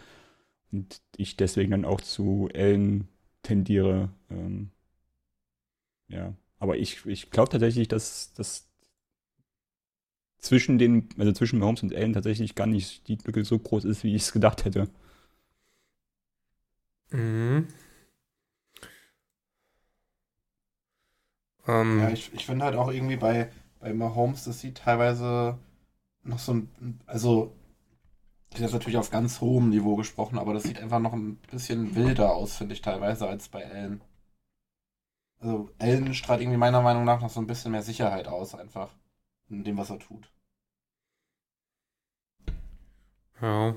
[0.72, 3.08] Und ich deswegen dann auch zu Allen
[3.42, 4.10] tendiere.
[4.30, 4.70] Ähm,
[6.08, 8.68] ja, aber ich, ich glaube tatsächlich, dass, dass
[10.38, 14.02] zwischen den, also zwischen Mahomes und Allen tatsächlich gar nicht die Lücke so groß ist,
[14.04, 14.88] wie ich es gedacht hätte.
[17.12, 17.66] Mhm.
[21.66, 25.58] Ähm, Ja, ich, ich finde halt auch irgendwie bei, bei Mahomes, das sieht teilweise
[26.26, 27.52] noch so ein, also,
[28.52, 31.94] ist jetzt natürlich auf ganz hohem Niveau gesprochen, aber das sieht einfach noch ein bisschen
[31.94, 34.00] wilder aus, finde ich teilweise, als bei Allen.
[35.38, 38.90] Also, Allen strahlt irgendwie meiner Meinung nach noch so ein bisschen mehr Sicherheit aus, einfach,
[39.50, 40.30] in dem, was er tut.
[43.42, 43.76] Ja,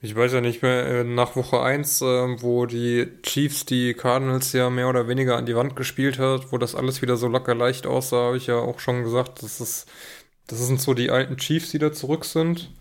[0.00, 4.52] ich weiß ja nicht mehr, äh, nach Woche 1, äh, wo die Chiefs die Cardinals
[4.52, 7.54] ja mehr oder weniger an die Wand gespielt hat, wo das alles wieder so locker
[7.54, 9.90] leicht aussah, habe ich ja auch schon gesagt, das ist,
[10.48, 12.72] das sind so die alten Chiefs, die da zurück sind.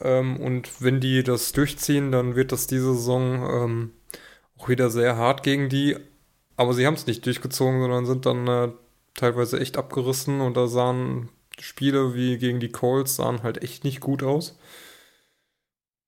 [0.00, 3.90] Ähm, und wenn die das durchziehen, dann wird das diese Saison ähm,
[4.58, 5.96] auch wieder sehr hart gegen die.
[6.56, 8.72] Aber sie haben es nicht durchgezogen, sondern sind dann äh,
[9.14, 11.28] teilweise echt abgerissen und da sahen
[11.58, 14.58] Spiele wie gegen die Colts sahen halt echt nicht gut aus.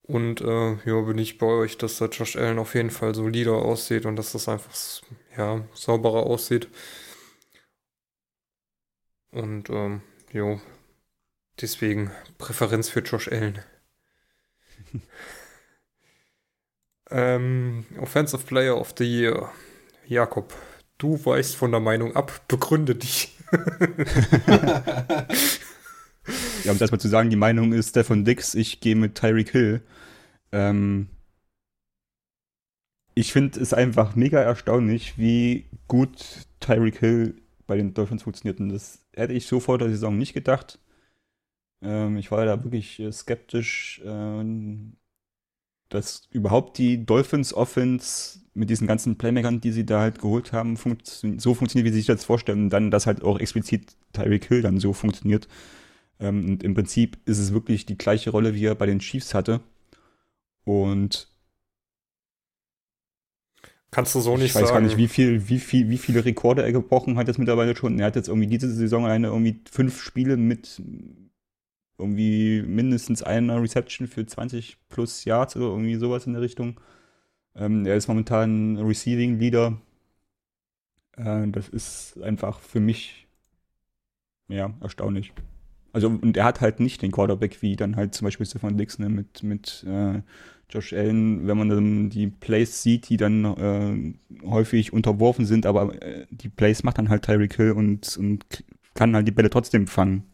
[0.06, 3.54] Und äh, ja, bin ich bei euch, dass der Josh Allen auf jeden Fall solider
[3.54, 4.74] aussieht und dass das einfach
[5.36, 6.68] ja, sauberer aussieht.
[9.32, 10.60] Und ähm, jo,
[11.60, 13.60] deswegen Präferenz für Josh Allen.
[17.10, 19.50] ähm, Offensive Player of the Year.
[20.06, 20.54] Jakob,
[20.98, 23.36] du weichst von der Meinung ab, begründe dich.
[26.64, 29.50] Ja, um das mal zu sagen, die Meinung ist Stefan Dix, ich gehe mit Tyreek
[29.50, 29.82] Hill.
[30.52, 31.08] Ähm,
[33.14, 37.36] ich finde es einfach mega erstaunlich, wie gut Tyreek Hill
[37.66, 38.60] bei den Dolphins funktioniert.
[38.60, 40.78] Und das hätte ich so vor der Saison nicht gedacht.
[41.84, 44.96] Ähm, ich war da wirklich äh, skeptisch, ähm,
[45.88, 50.76] dass überhaupt die Dolphins Offense mit diesen ganzen Playmakern, die sie da halt geholt haben,
[50.76, 52.64] funkt so funktioniert, wie sie sich das vorstellen.
[52.64, 55.48] Und dann, dass halt auch explizit Tyreek Hill dann so funktioniert.
[56.20, 59.34] Ähm, und im Prinzip ist es wirklich die gleiche Rolle, wie er bei den Chiefs
[59.34, 59.60] hatte.
[60.64, 61.28] Und
[63.90, 64.74] Kannst du so nicht ich weiß sagen.
[64.74, 67.98] gar nicht, wie viel, wie viel, wie viele Rekorde er gebrochen hat jetzt mittlerweile schon.
[68.00, 70.82] Er hat jetzt irgendwie diese Saison alleine irgendwie fünf Spiele mit
[71.98, 76.80] irgendwie mindestens einer Reception für 20 plus Yards oder irgendwie sowas in der Richtung.
[77.54, 79.80] Ähm, er ist momentan Receiving Leader.
[81.16, 83.26] Äh, das ist einfach für mich
[84.48, 85.32] ja erstaunlich.
[85.92, 88.98] Also und er hat halt nicht den Quarterback wie dann halt zum Beispiel Stefan Dix
[88.98, 90.22] ne, mit mit äh,
[90.70, 96.02] Josh Allen, wenn man dann die Plays sieht, die dann äh, häufig unterworfen sind, aber
[96.02, 99.86] äh, die Plays macht dann halt Tyreek Hill und, und kann halt die Bälle trotzdem
[99.86, 100.24] fangen.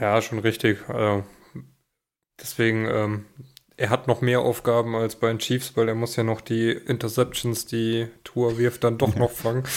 [0.00, 0.88] Ja, schon richtig.
[0.88, 1.24] Also,
[2.40, 3.26] deswegen, ähm,
[3.76, 6.70] er hat noch mehr Aufgaben als bei den Chiefs, weil er muss ja noch die
[6.70, 9.64] Interceptions, die Tour wirft, dann doch noch fangen.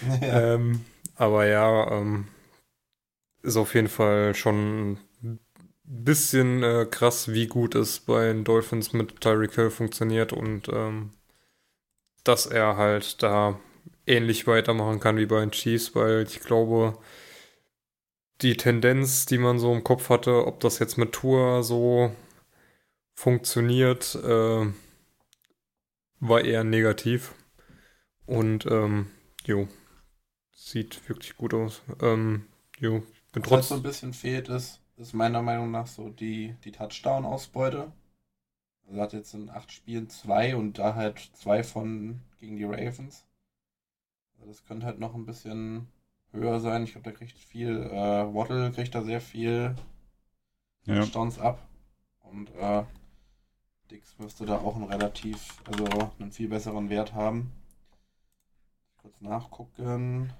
[0.22, 0.54] Ja.
[0.54, 0.84] ähm,
[1.16, 2.28] aber ja, ähm,
[3.42, 4.92] ist auf jeden Fall schon
[5.22, 5.38] ein
[5.84, 11.10] bisschen äh, krass, wie gut es bei den Dolphins mit Tyreek Hill funktioniert und ähm,
[12.24, 13.58] dass er halt da
[14.06, 16.98] ähnlich weitermachen kann wie bei den Chiefs, weil ich glaube,
[18.42, 22.14] die Tendenz, die man so im Kopf hatte, ob das jetzt mit Tour so
[23.14, 24.66] funktioniert, äh,
[26.20, 27.34] war eher negativ.
[28.26, 29.10] Und ähm,
[29.44, 29.68] jo,
[30.52, 31.82] sieht wirklich gut aus.
[32.00, 32.46] Ähm,
[32.78, 33.76] jo, bin Was halt so trotzdem.
[33.76, 37.92] ein bisschen fehlt, ist, ist meiner Meinung nach so die, die Touchdown-Ausbeute.
[38.86, 42.64] Also er hat jetzt in acht Spielen zwei und da halt zwei von gegen die
[42.64, 43.26] Ravens.
[44.34, 45.88] Also das könnte halt noch ein bisschen
[46.32, 46.84] höher sein.
[46.84, 49.74] Ich glaube, der kriegt viel, äh, Waddle kriegt da sehr viel
[50.84, 51.00] Ja.
[51.00, 51.66] Touchdowns ab.
[52.22, 52.84] Und äh,
[53.90, 57.50] Dix müsste da auch einen relativ, also einen viel besseren Wert haben.
[58.98, 60.32] Kurz nachgucken.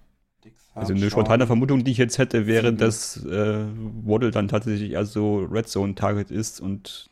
[0.44, 3.66] Dix hat Also eine spontane Vermutung, die ich jetzt hätte, wäre, dass äh,
[4.04, 7.10] Waddle dann tatsächlich eher so Red Zone Target ist und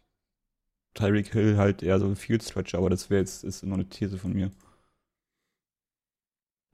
[0.95, 3.89] Tyreek Hill halt eher so ein Field Stretcher, aber das wäre jetzt ist nur eine
[3.89, 4.51] These von mir.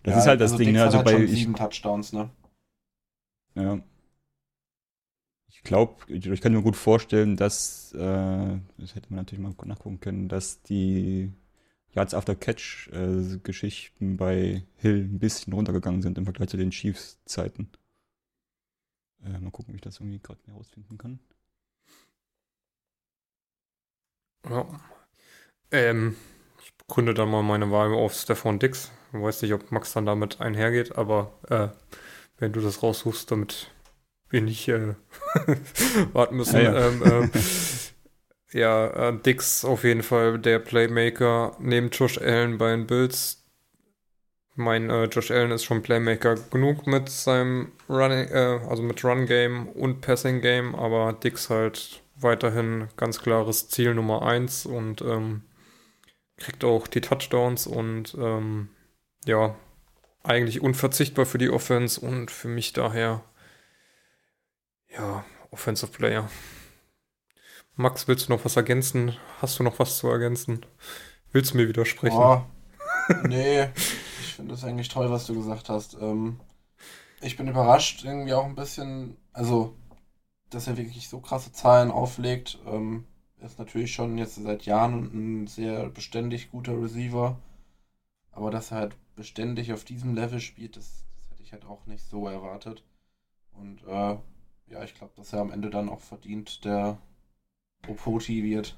[0.05, 0.85] Das Ja, ist halt das also Ding, Dix ne?
[0.85, 2.31] Also halt bei schon ich, sieben Touchdowns, ne?
[3.55, 3.79] ja.
[5.49, 7.99] Ich glaube, ich, ich kann mir gut vorstellen, dass, äh,
[8.79, 11.33] das hätte man natürlich mal nachgucken können, dass die
[11.95, 16.71] Yards after Catch äh, Geschichten bei Hill ein bisschen runtergegangen sind im Vergleich zu den
[16.71, 17.71] Chiefs Zeiten.
[19.25, 21.19] Äh, mal gucken, ob ich das irgendwie gerade herausfinden kann.
[24.49, 24.67] Ja.
[25.71, 26.17] Ähm,
[26.63, 28.91] ich begründe dann mal meine Wahl auf Stefan Dix.
[29.15, 31.69] Ich weiß nicht, ob Max dann damit einhergeht, aber äh,
[32.39, 33.71] wenn du das raussuchst, damit
[34.29, 34.95] wir nicht äh,
[36.13, 36.57] warten müssen.
[36.57, 36.89] Ja, ja.
[36.89, 37.31] Ähm, ähm,
[38.53, 43.45] ja, äh, Dix auf jeden Fall der Playmaker neben Josh Allen bei den Bills.
[44.57, 49.27] mein äh, Josh Allen ist schon Playmaker genug mit seinem Running, äh, also mit Run
[49.27, 55.43] Game und Passing Game, aber Dix halt weiterhin ganz klares Ziel Nummer 1 und ähm,
[56.37, 58.69] kriegt auch die Touchdowns und ähm,
[59.25, 59.55] ja,
[60.23, 63.23] eigentlich unverzichtbar für die Offense und für mich daher
[64.89, 66.29] ja, Offensive Player.
[67.77, 69.17] Max, willst du noch was ergänzen?
[69.41, 70.65] Hast du noch was zu ergänzen?
[71.33, 72.17] Willst du mir widersprechen?
[72.17, 72.43] Oh,
[73.25, 73.69] nee,
[74.21, 75.95] ich finde das eigentlich toll, was du gesagt hast.
[76.01, 76.41] Ähm,
[77.21, 79.75] ich bin überrascht, irgendwie auch ein bisschen, also,
[80.51, 82.59] dass er wirklich so krasse Zahlen auflegt.
[82.67, 83.05] Ähm,
[83.39, 87.37] er ist natürlich schon jetzt seit Jahren ein sehr beständig guter Receiver.
[88.31, 91.87] Aber dass er halt beständig auf diesem Level spielt, das, das hätte ich halt auch
[91.87, 92.85] nicht so erwartet.
[93.53, 94.19] Und äh,
[94.67, 96.99] ja, ich glaube, dass er am Ende dann auch verdient der
[97.87, 98.77] Opoti wird.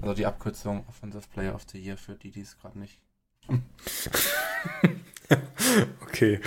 [0.00, 3.00] Also die Abkürzung Offensive Player of the Year für die, die es gerade nicht.
[6.02, 6.40] okay,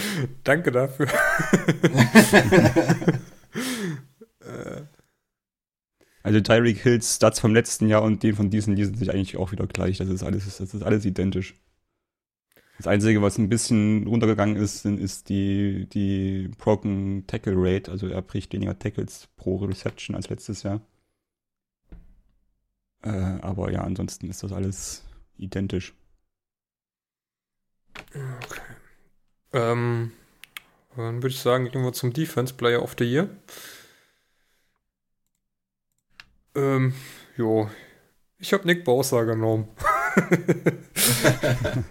[0.43, 1.07] danke dafür.
[4.41, 5.00] Äh.
[6.23, 9.37] Also Tyreek Hills Stats vom letzten Jahr und den von diesen, die sind sich eigentlich
[9.37, 9.97] auch wieder gleich.
[9.97, 11.55] Das ist alles, das ist alles identisch.
[12.77, 17.91] Das Einzige, was ein bisschen runtergegangen ist, ist die, die Broken Tackle Rate.
[17.91, 20.81] Also er bricht weniger Tackles pro Reception als letztes Jahr.
[23.03, 25.03] Äh, aber ja, ansonsten ist das alles
[25.37, 25.93] identisch.
[28.15, 28.61] Okay.
[29.53, 30.11] Ähm,
[30.95, 33.29] dann würde ich sagen, gehen wir zum Defense Player of the Year.
[36.55, 36.93] Ähm,
[37.37, 37.69] jo.
[38.37, 39.67] Ich habe Nick Bosa genommen.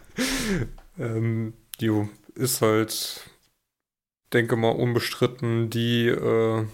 [0.98, 3.30] ähm, jo, ist halt,
[4.32, 6.66] denke mal, unbestritten die äh,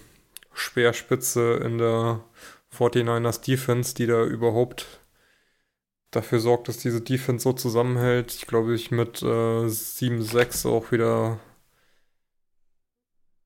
[0.55, 2.25] Speerspitze in der
[2.72, 5.01] 49ers Defense, die da überhaupt
[6.11, 8.35] dafür sorgt, dass diese Defense so zusammenhält.
[8.35, 11.38] Ich glaube, ich mit äh, 7-6 auch wieder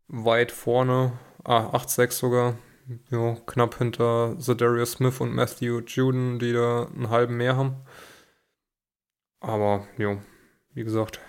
[0.08, 1.18] weit vorne.
[1.44, 2.58] Ah, 8-6 sogar.
[3.10, 7.76] Ja, knapp hinter Zedarius Smith und Matthew Juden, die da einen halben mehr haben.
[9.38, 10.18] Aber, ja,
[10.74, 11.20] wie gesagt,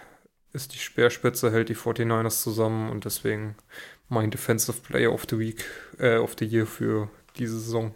[0.53, 3.55] ist die Speerspitze, hält die 49ers zusammen und deswegen
[4.09, 5.63] mein Defensive Player of the Week,
[5.99, 7.93] äh, of the Year für diese Saison.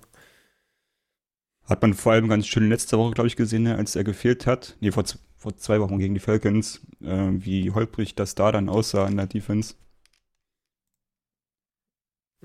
[1.66, 4.78] Hat man vor allem ganz schön letzte Woche, glaube ich, gesehen, als er gefehlt hat.
[4.80, 5.04] Nee, vor,
[5.38, 9.26] vor zwei Wochen gegen die Falcons, äh, wie holprig das da dann aussah in der
[9.26, 9.74] Defense.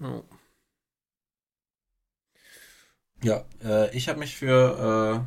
[0.00, 0.22] Oh.
[3.22, 5.24] Ja, äh, ich habe mich für,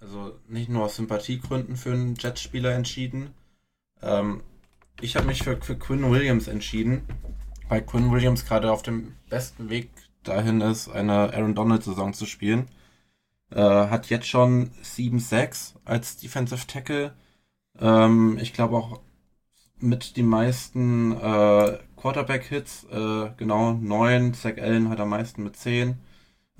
[0.00, 3.34] äh, also nicht nur aus Sympathiegründen für einen Jets-Spieler entschieden.
[4.02, 4.42] Ähm,
[5.00, 7.02] ich habe mich für, für Quinn Williams entschieden,
[7.68, 9.90] weil Quinn Williams gerade auf dem besten Weg
[10.24, 12.68] dahin ist, eine Aaron Donald-Saison zu spielen.
[13.50, 17.14] Äh, hat jetzt schon 7-6 als Defensive Tackle.
[17.80, 19.00] Ähm, ich glaube auch
[19.78, 24.34] mit den meisten äh, Quarterback-Hits, äh, genau 9.
[24.34, 25.98] Zach Allen hat am meisten mit 10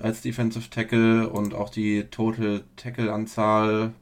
[0.03, 3.93] als Defensive Tackle und auch die Total Tackle-Anzahl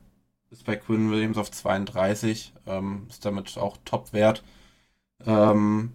[0.50, 2.52] ist bei Quinn Williams auf 32.
[2.66, 4.42] Ähm, ist damit auch Top-Wert.
[5.26, 5.92] Ähm,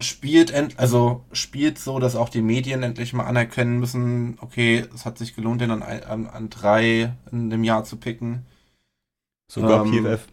[0.00, 5.06] spielt end also spielt so, dass auch die Medien endlich mal anerkennen müssen, okay, es
[5.06, 8.46] hat sich gelohnt, den an, an, an drei in dem Jahr zu picken.
[9.48, 10.26] Sogar ähm, PFF.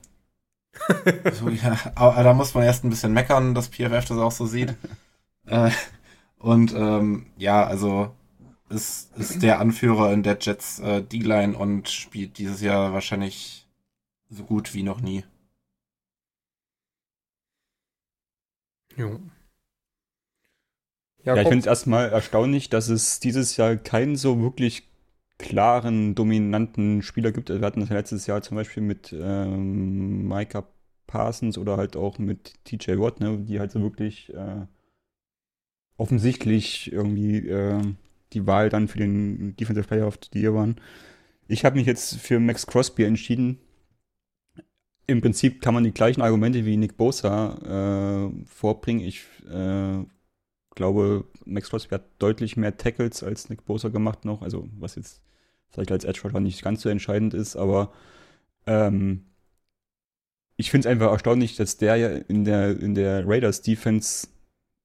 [1.33, 4.45] So, ja, aber da muss man erst ein bisschen meckern, dass PFF das auch so
[4.45, 4.73] sieht.
[5.45, 5.69] äh,
[6.39, 8.15] und ähm, ja, also
[8.71, 13.67] ist, ist der Anführer in der Jets äh, D-Line und spielt dieses Jahr wahrscheinlich
[14.29, 15.23] so gut wie noch nie.
[18.95, 19.19] Jo.
[21.23, 24.87] Ja, ja ich finde es erstmal erstaunlich, dass es dieses Jahr keinen so wirklich
[25.37, 27.49] klaren, dominanten Spieler gibt.
[27.49, 30.67] Wir hatten das letztes Jahr zum Beispiel mit ähm, Micah
[31.07, 34.65] Parsons oder halt auch mit TJ Watt, ne, die halt so wirklich äh,
[35.97, 37.81] offensichtlich irgendwie äh,
[38.33, 40.75] die Wahl dann für den Defensive Player of the Year waren.
[41.47, 43.59] Ich habe mich jetzt für Max Crosby entschieden.
[45.07, 49.05] Im Prinzip kann man die gleichen Argumente wie Nick Bosa äh, vorbringen.
[49.05, 50.05] Ich äh,
[50.75, 54.41] glaube, Max Crosby hat deutlich mehr Tackles als Nick Bosa gemacht noch.
[54.41, 55.21] Also, was jetzt
[55.69, 57.91] vielleicht als Edge Rusher nicht ganz so entscheidend ist, aber
[58.65, 59.25] ähm,
[60.57, 64.27] ich finde es einfach erstaunlich, dass der ja in der, in der Raiders Defense,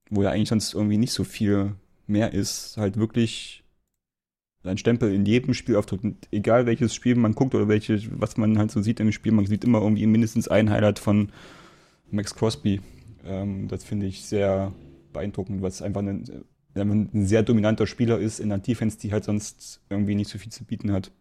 [0.09, 1.75] wo ja eigentlich sonst irgendwie nicht so viel
[2.07, 3.63] mehr ist, halt wirklich
[4.63, 6.03] sein Stempel in jedem Spiel aufdrückt.
[6.03, 9.31] Und egal welches Spiel man guckt oder welche, was man halt so sieht im Spiel,
[9.31, 11.31] man sieht immer irgendwie mindestens ein Highlight von
[12.11, 12.81] Max Crosby.
[13.25, 14.73] Ähm, das finde ich sehr
[15.13, 16.45] beeindruckend, was einfach ein,
[16.75, 20.51] ein sehr dominanter Spieler ist in einer Defense, die halt sonst irgendwie nicht so viel
[20.51, 21.11] zu bieten hat.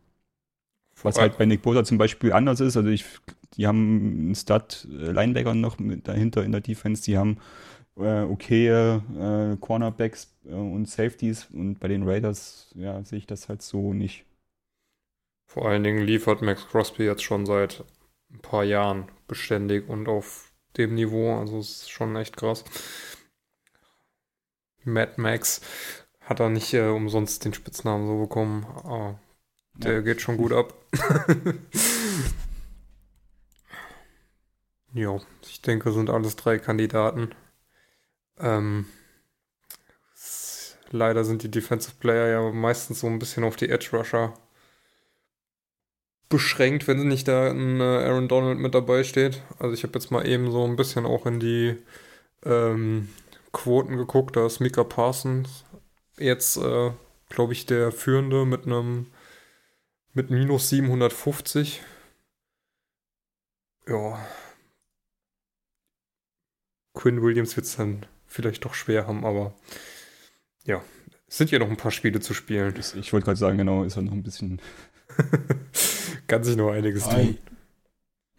[1.02, 2.76] Was halt bei Nick Bosa zum Beispiel anders ist.
[2.76, 3.04] Also ich,
[3.54, 7.04] die haben einen Stud-Linebacker noch mit dahinter in der Defense.
[7.04, 7.36] Die haben
[7.96, 11.46] äh, okay äh, Cornerbacks äh, und Safeties.
[11.52, 14.24] Und bei den Raiders, ja, sehe ich das halt so nicht.
[15.46, 17.84] Vor allen Dingen liefert Max Crosby jetzt schon seit
[18.30, 21.38] ein paar Jahren beständig und auf dem Niveau.
[21.38, 22.64] Also es ist schon echt krass.
[24.84, 25.60] Mad Max
[26.20, 28.66] hat er nicht äh, umsonst den Spitznamen so bekommen.
[28.84, 29.18] Aber
[29.74, 30.00] der ja.
[30.00, 30.74] geht schon gut ab.
[34.92, 37.30] ja, ich denke, sind alles drei Kandidaten.
[38.38, 38.86] Ähm,
[40.90, 44.34] leider sind die Defensive Player ja meistens so ein bisschen auf die Edge Rusher
[46.28, 49.42] beschränkt, wenn nicht da ein äh, Aaron Donald mit dabei steht.
[49.58, 51.76] Also ich habe jetzt mal eben so ein bisschen auch in die
[52.44, 53.08] ähm,
[53.52, 54.36] Quoten geguckt.
[54.36, 55.64] Da ist Mika Parsons
[56.18, 56.90] jetzt, äh,
[57.28, 59.06] glaube ich, der Führende mit einem
[60.14, 61.82] mit minus 750.
[63.88, 64.26] Ja.
[66.94, 68.06] Quinn Williams wird es dann
[68.36, 69.54] vielleicht doch schwer haben, aber
[70.64, 70.82] ja,
[71.26, 72.74] es sind ja noch ein paar Spiele zu spielen.
[72.78, 74.60] Ich wollte gerade sagen, genau, ist ja noch ein bisschen
[76.26, 77.38] Kann sich noch einiges tun.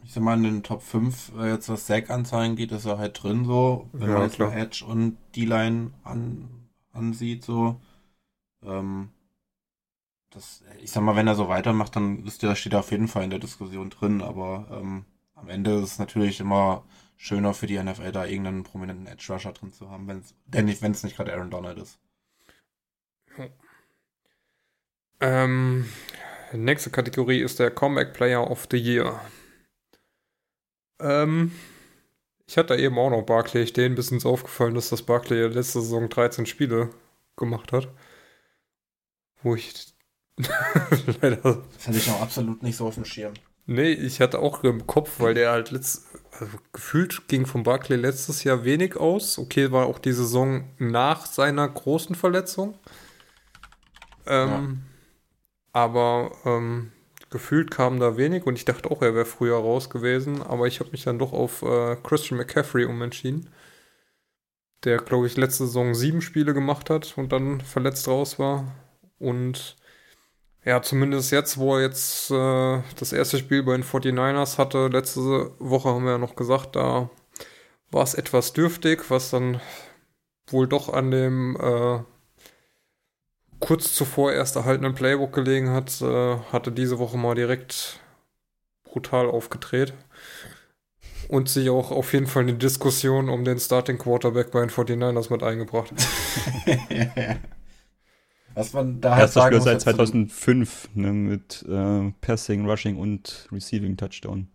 [0.03, 3.21] Ich sag mal, in den Top 5, äh, jetzt was Sack-Anzeigen geht, ist er halt
[3.21, 3.89] drin so.
[3.91, 4.55] Wenn ja, man jetzt klar.
[4.55, 7.81] Edge und D-Line an, ansieht, so.
[8.63, 9.09] Ähm,
[10.29, 13.07] das, ich sag mal, wenn er so weitermacht, dann ist der, steht er auf jeden
[13.07, 16.85] Fall in der Diskussion drin, aber ähm, am Ende ist es natürlich immer
[17.17, 20.91] schöner für die NFL, da irgendeinen prominenten Edge Rusher drin zu haben, wenn's, denn wenn
[20.91, 21.99] es nicht gerade Aaron Donald ist.
[25.19, 25.89] Ähm,
[26.53, 29.19] nächste Kategorie ist der Comeback Player of the Year.
[30.99, 31.51] Ähm,
[32.47, 36.07] ich hatte eben auch noch Barclay stehen, bis uns aufgefallen ist, dass Barclay letzte Saison
[36.09, 36.91] 13 Spiele
[37.35, 37.89] gemacht hat.
[39.41, 39.93] Wo ich
[41.21, 41.63] leider.
[41.73, 43.33] Das hatte ich auch absolut nicht so auf dem Schirm.
[43.69, 47.97] Nee, ich hatte auch im Kopf, weil der halt letzt, also gefühlt ging von Barclay
[47.97, 49.37] letztes Jahr wenig aus.
[49.37, 52.79] Okay, war auch die Saison nach seiner großen Verletzung.
[54.25, 54.71] Ähm, ja.
[55.73, 56.93] Aber ähm,
[57.29, 60.41] gefühlt kam da wenig und ich dachte auch, er wäre früher raus gewesen.
[60.41, 63.49] Aber ich habe mich dann doch auf äh, Christian McCaffrey umentschieden.
[64.85, 68.73] Der, glaube ich, letzte Saison sieben Spiele gemacht hat und dann verletzt raus war.
[69.19, 69.75] Und
[70.67, 75.51] ja, zumindest jetzt, wo er jetzt äh, das erste Spiel bei den 49ers hatte, letzte
[75.59, 77.09] Woche haben wir ja noch gesagt, da
[77.89, 79.61] war es etwas dürftig, was dann
[80.47, 81.99] wohl doch an dem äh,
[83.61, 88.01] kurz zuvor erst erhaltenen Playbook gelegen hat, äh, hatte diese Woche mal direkt
[88.83, 89.93] brutal aufgedreht
[91.29, 94.69] und sich auch auf jeden Fall in die Diskussion um den Starting Quarterback bei den
[94.69, 95.93] 49ers mit eingebracht.
[98.57, 103.97] Was man da halt sagen muss, seit 2005 ne, mit äh, Passing, Rushing und Receiving
[103.97, 104.47] Touchdown.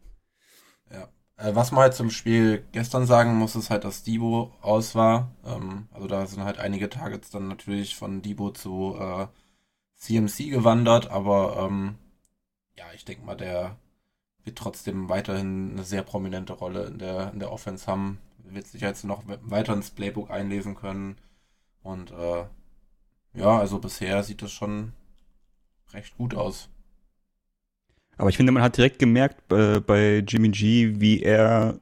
[0.90, 1.08] Ja.
[1.36, 5.30] Äh, was man halt zum Spiel gestern sagen muss, ist halt, dass Debo aus war.
[5.46, 9.28] Ähm, also da sind halt einige Targets dann natürlich von Debo zu äh,
[9.94, 11.94] CMC gewandert, aber ähm,
[12.76, 13.76] ja, ich denke mal, der
[14.42, 18.18] wird trotzdem weiterhin eine sehr prominente Rolle in der, in der Offense haben.
[18.38, 21.18] Wird sich jetzt noch weiter ins Playbook einlesen können.
[21.84, 22.46] Und äh,
[23.34, 24.92] ja, also bisher sieht das schon
[25.92, 26.68] recht gut aus.
[28.16, 31.80] Aber ich finde, man hat direkt gemerkt äh, bei Jimmy G, wie er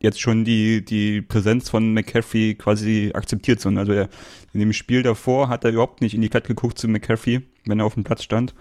[0.00, 3.60] jetzt schon die, die Präsenz von McCaffrey quasi akzeptiert.
[3.60, 3.68] So.
[3.70, 4.08] Also er,
[4.52, 7.80] in dem Spiel davor hat er überhaupt nicht in die Flat geguckt zu McCaffrey, wenn
[7.80, 8.54] er auf dem Platz stand.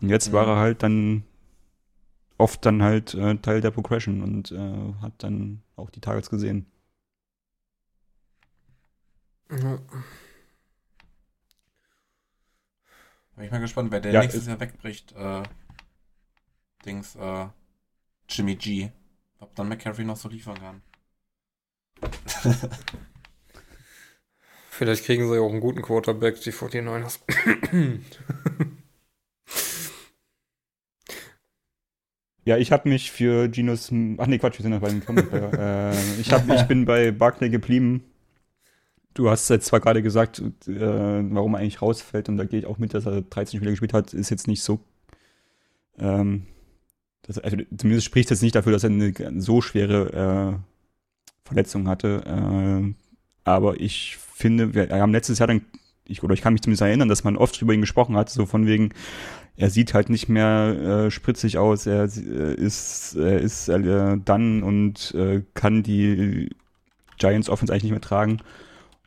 [0.00, 0.32] Und jetzt mhm.
[0.32, 1.24] war er halt dann
[2.38, 6.66] oft dann halt äh, Teil der Progression und äh, hat dann auch die Targets gesehen.
[9.50, 9.78] Mhm.
[13.36, 15.12] Bin ich mal gespannt, wer der ja, nächstes Jahr wegbricht.
[15.12, 15.42] Äh,
[16.84, 17.46] Dings, äh,
[18.28, 18.90] Jimmy G.
[19.40, 20.82] Ob dann McCaffrey noch so liefern kann.
[24.70, 27.20] Vielleicht kriegen sie ja auch einen guten Quarterback, die 49ers.
[32.46, 33.90] Ja, ich habe mich für Ginos.
[34.18, 35.32] Ach nee, Quatsch, wir sind noch bei dem Comic.
[35.32, 38.04] äh, ich, hab, ich bin bei Barclay geblieben.
[39.14, 42.66] Du hast jetzt zwar gerade gesagt, äh, warum er eigentlich rausfällt, und da gehe ich
[42.66, 44.80] auch mit, dass er 13 Spiele gespielt hat, ist jetzt nicht so.
[45.98, 46.46] Ähm,
[47.22, 52.24] das, also zumindest spricht es nicht dafür, dass er eine so schwere äh, Verletzung hatte.
[52.26, 52.94] Äh,
[53.44, 55.62] aber ich finde, wir haben letztes Jahr dann,
[56.06, 58.46] ich, oder ich kann mich zumindest erinnern, dass man oft über ihn gesprochen hat, so
[58.46, 58.90] von wegen,
[59.56, 64.62] er sieht halt nicht mehr äh, spritzig aus, er äh, ist, er ist äh, dann
[64.62, 66.50] und äh, kann die
[67.18, 68.40] Giants Offense eigentlich nicht mehr tragen.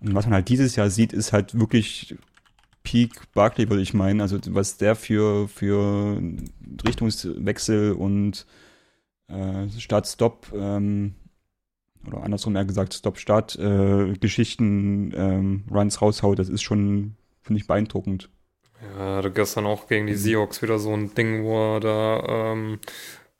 [0.01, 2.15] Und was man halt dieses Jahr sieht, ist halt wirklich
[2.83, 4.21] Peak Barkley, würde ich meinen.
[4.21, 6.21] Also was der für, für
[6.85, 8.45] Richtungswechsel und
[9.27, 11.15] äh, Start-Stop ähm,
[12.07, 18.29] oder andersrum eher gesagt Stop-Start-Geschichten äh, ähm, Runs raushaut, das ist schon, finde ich, beeindruckend.
[18.81, 20.15] Ja, hatte gestern auch gegen die.
[20.15, 22.79] Seahawks wieder so ein Ding, wo er da ähm,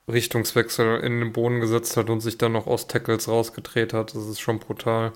[0.08, 4.14] Richtungswechsel in den Boden gesetzt hat und sich dann noch aus Tackles rausgedreht hat.
[4.14, 5.12] Das ist schon brutal.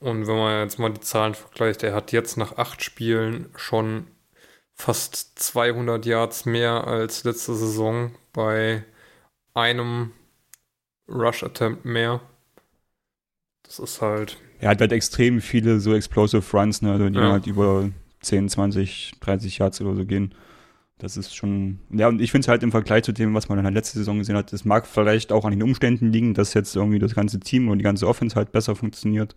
[0.00, 4.06] Und wenn man jetzt mal die Zahlen vergleicht, er hat jetzt nach acht Spielen schon
[4.74, 8.82] fast 200 Yards mehr als letzte Saison bei
[9.52, 10.12] einem
[11.06, 12.20] Rush Attempt mehr.
[13.62, 14.38] Das ist halt.
[14.58, 17.32] Er hat halt extrem viele so Explosive Runs, ne, die ja.
[17.32, 17.90] halt über
[18.22, 20.34] 10, 20, 30 Yards oder so gehen.
[20.98, 23.58] Das ist schon, ja, und ich finde es halt im Vergleich zu dem, was man
[23.58, 26.52] in der letzten Saison gesehen hat, das mag vielleicht auch an den Umständen liegen, dass
[26.52, 29.34] jetzt irgendwie das ganze Team und die ganze Offense halt besser funktioniert.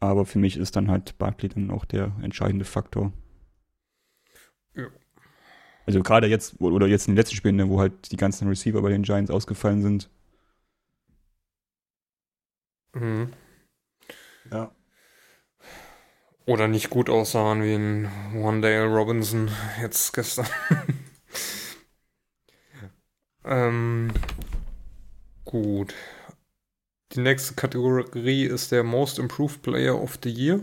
[0.00, 3.12] Aber für mich ist dann halt Barkley dann auch der entscheidende Faktor.
[4.74, 4.86] Ja.
[5.86, 8.80] Also gerade jetzt, oder jetzt in den letzten Spielen, ne, wo halt die ganzen Receiver
[8.80, 10.10] bei den Giants ausgefallen sind.
[12.94, 13.32] Mhm.
[14.50, 14.72] Ja
[16.50, 19.48] oder nicht gut aussahen wie ein One-Dale Robinson
[19.80, 20.46] jetzt gestern.
[23.44, 24.10] ähm,
[25.44, 25.94] gut.
[27.12, 30.60] Die nächste Kategorie ist der Most Improved Player of the Year.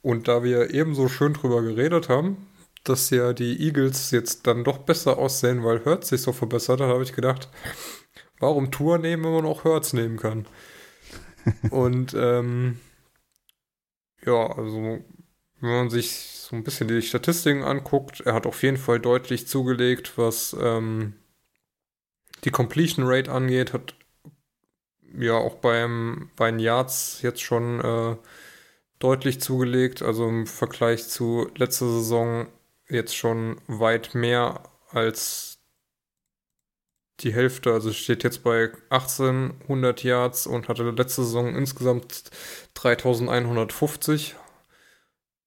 [0.00, 2.46] Und da wir ebenso schön drüber geredet haben,
[2.84, 6.88] dass ja die Eagles jetzt dann doch besser aussehen, weil Hertz sich so verbessert hat,
[6.88, 7.48] habe ich gedacht,
[8.38, 10.46] warum Tour nehmen, wenn man auch Hertz nehmen kann?
[11.70, 12.78] Und ähm,
[14.24, 15.00] ja, also
[15.60, 19.46] wenn man sich so ein bisschen die Statistiken anguckt, er hat auf jeden Fall deutlich
[19.46, 21.14] zugelegt, was ähm,
[22.44, 23.94] die Completion Rate angeht, hat
[25.18, 28.16] ja auch beim, bei den Yards jetzt schon äh,
[28.98, 32.46] deutlich zugelegt, also im Vergleich zu letzter Saison
[32.88, 35.58] jetzt schon weit mehr als
[37.20, 42.30] die Hälfte, also steht jetzt bei 1800 Yards und hatte letzte Saison insgesamt
[42.74, 44.36] 3150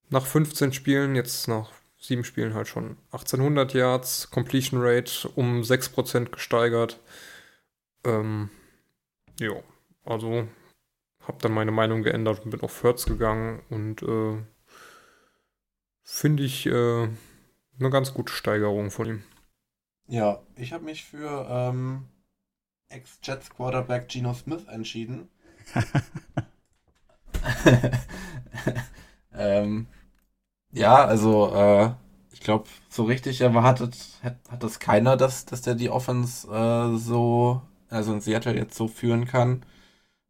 [0.10, 6.30] nach 15 Spielen, jetzt nach sieben Spielen halt schon 1800 Yards, Completion Rate um 6%
[6.30, 7.00] gesteigert.
[8.06, 8.50] Ähm,
[9.40, 9.54] ja,
[10.04, 10.48] also
[11.22, 14.44] habe dann meine Meinung geändert und bin auf Hertz gegangen und äh,
[16.04, 17.08] finde ich äh,
[17.80, 19.24] eine ganz gute Steigerung von ihm.
[20.08, 22.06] Ja, ich habe mich für ähm,
[22.90, 25.30] Ex-Jets Quarterback Geno Smith entschieden.
[29.34, 29.88] ähm,
[30.72, 31.92] ja, also äh,
[32.32, 36.98] ich glaube, so richtig erwartet hat, hat das keiner, dass, dass der die Offense äh,
[36.98, 39.66] so, also in Seattle jetzt so führen kann.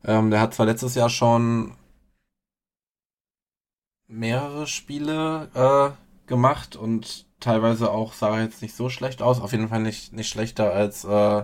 [0.04, 1.76] Ähm, der hat zwar letztes Jahr schon
[4.08, 9.40] mehrere Spiele äh, gemacht und teilweise auch sah er jetzt nicht so schlecht aus.
[9.42, 11.44] Auf jeden Fall nicht, nicht schlechter als äh,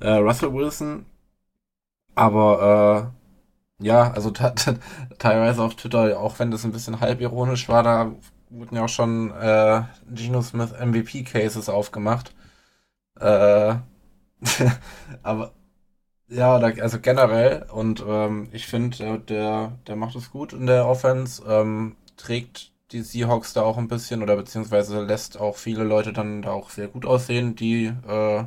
[0.00, 1.06] äh, Russell Wilson.
[2.14, 3.12] Aber
[3.80, 4.30] äh, ja, also
[5.18, 8.12] teilweise auf Twitter, auch wenn das ein bisschen halb ironisch war, da
[8.50, 12.34] wurden ja auch schon äh, Geno Smith MVP-Cases aufgemacht.
[13.20, 13.76] Äh,
[15.22, 15.52] aber
[16.28, 20.86] ja, da, also generell und ähm, ich finde, der, der macht es gut in der
[20.88, 26.12] Offense, ähm, trägt die Seahawks da auch ein bisschen oder beziehungsweise lässt auch viele Leute
[26.12, 28.44] dann da auch sehr gut aussehen, die, äh,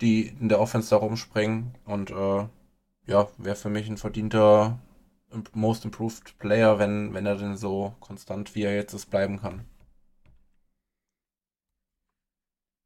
[0.00, 1.74] die in der Offense da rumspringen.
[1.84, 2.46] Und äh,
[3.06, 4.78] ja, wäre für mich ein verdienter
[5.52, 9.64] Most Improved Player, wenn, wenn er denn so konstant wie er jetzt ist bleiben kann.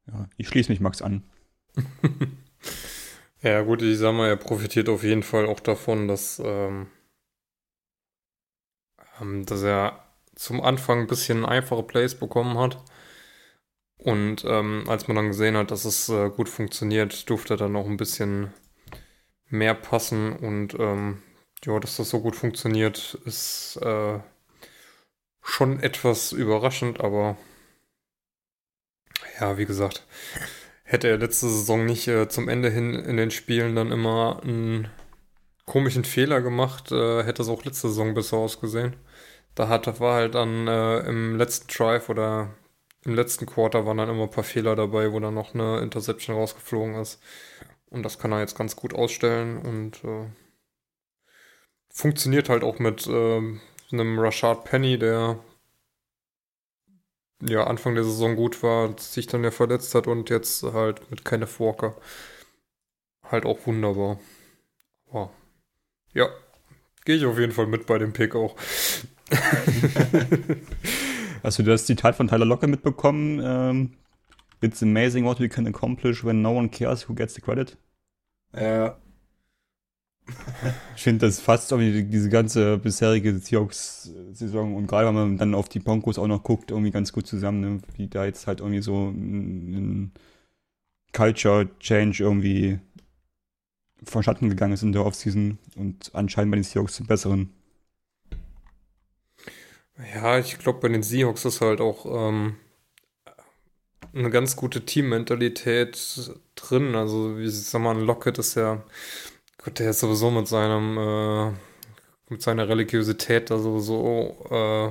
[0.07, 1.25] Ja, ich schließe mich Max an.
[3.43, 6.89] ja, gut, ich sag mal, er profitiert auf jeden Fall auch davon, dass, ähm,
[9.21, 10.05] ähm dass er
[10.35, 12.83] zum Anfang ein bisschen einfache Plays bekommen hat.
[13.99, 17.73] Und ähm, als man dann gesehen hat, dass es äh, gut funktioniert, durfte er dann
[17.73, 18.53] noch ein bisschen
[19.49, 20.33] mehr passen.
[20.33, 21.23] Und ähm,
[21.65, 24.19] ja, dass das so gut funktioniert, ist äh,
[25.43, 27.37] schon etwas überraschend, aber
[29.41, 30.05] ja, wie gesagt,
[30.93, 34.89] hätte er letzte Saison nicht äh, zum Ende hin in den Spielen dann immer einen
[35.65, 38.97] komischen Fehler gemacht, äh, hätte es auch letzte Saison besser ausgesehen.
[39.55, 42.51] Da hat, war halt dann äh, im letzten Drive oder
[43.05, 46.37] im letzten Quarter waren dann immer ein paar Fehler dabei, wo dann noch eine Interception
[46.37, 47.21] rausgeflogen ist.
[47.89, 50.27] Und das kann er jetzt ganz gut ausstellen und äh,
[51.89, 53.41] funktioniert halt auch mit äh,
[53.93, 55.39] einem Rashad Penny, der
[57.43, 61.25] ja Anfang der Saison gut war, sich dann ja verletzt hat und jetzt halt mit
[61.25, 61.97] Kenneth Walker
[63.31, 64.19] halt auch wunderbar.
[65.11, 65.31] Wow.
[66.15, 66.29] Ja,
[67.05, 68.57] gehe ich auf jeden Fall mit bei dem Pick auch.
[71.43, 73.41] Hast du das Zitat von Tyler Locker mitbekommen?
[73.43, 73.97] Ähm,
[74.63, 77.77] It's amazing what we can accomplish when no one cares who gets the credit.
[78.55, 78.97] Ja.
[80.97, 85.69] Ich finde, das fasst irgendwie diese ganze bisherige Seahawks-Saison und gerade wenn man dann auf
[85.69, 87.81] die Broncos auch noch guckt, irgendwie ganz gut zusammen, ne?
[87.97, 90.13] wie da jetzt halt irgendwie so ein, ein
[91.13, 92.79] Culture Change irgendwie
[94.05, 97.51] vonstatten gegangen ist in der Offseason und anscheinend bei den Seahawks zum Besseren.
[100.15, 102.57] Ja, ich glaube, bei den Seahawks ist halt auch ähm,
[104.15, 106.95] eine ganz gute Teammentalität drin.
[106.95, 108.83] Also, wie ich sag mal, Lockett ist ja,
[109.65, 111.53] gut, der ist sowieso mit seinem, äh,
[112.29, 114.87] mit seiner Religiosität da sowieso äh,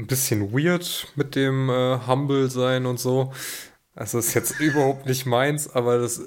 [0.00, 3.32] ein bisschen weird mit dem äh, Humble sein und so.
[3.94, 6.22] Also ist jetzt überhaupt nicht meins, aber das,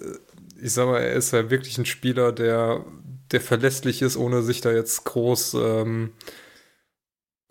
[0.61, 2.85] ich sag mal, er ist ja wirklich ein Spieler, der,
[3.31, 6.13] der verlässlich ist, ohne sich da jetzt groß, ähm,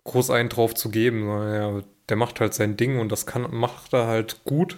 [0.05, 1.27] groß einen drauf zu geben.
[1.27, 4.77] Naja, der macht halt sein Ding und das kann, macht er halt gut.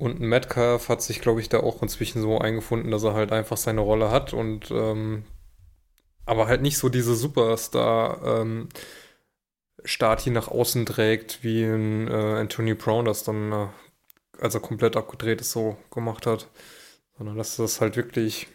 [0.00, 3.58] Und Metcalf hat sich, glaube ich, da auch inzwischen so eingefunden, dass er halt einfach
[3.58, 5.24] seine Rolle hat und ähm,
[6.24, 8.70] aber halt nicht so diese Superstar ähm,
[9.84, 13.66] Stati nach außen trägt, wie ein äh, Anthony Brown das dann, äh,
[14.38, 16.48] als er komplett abgedreht ist, so gemacht hat.
[17.18, 18.48] Sondern dass das halt wirklich,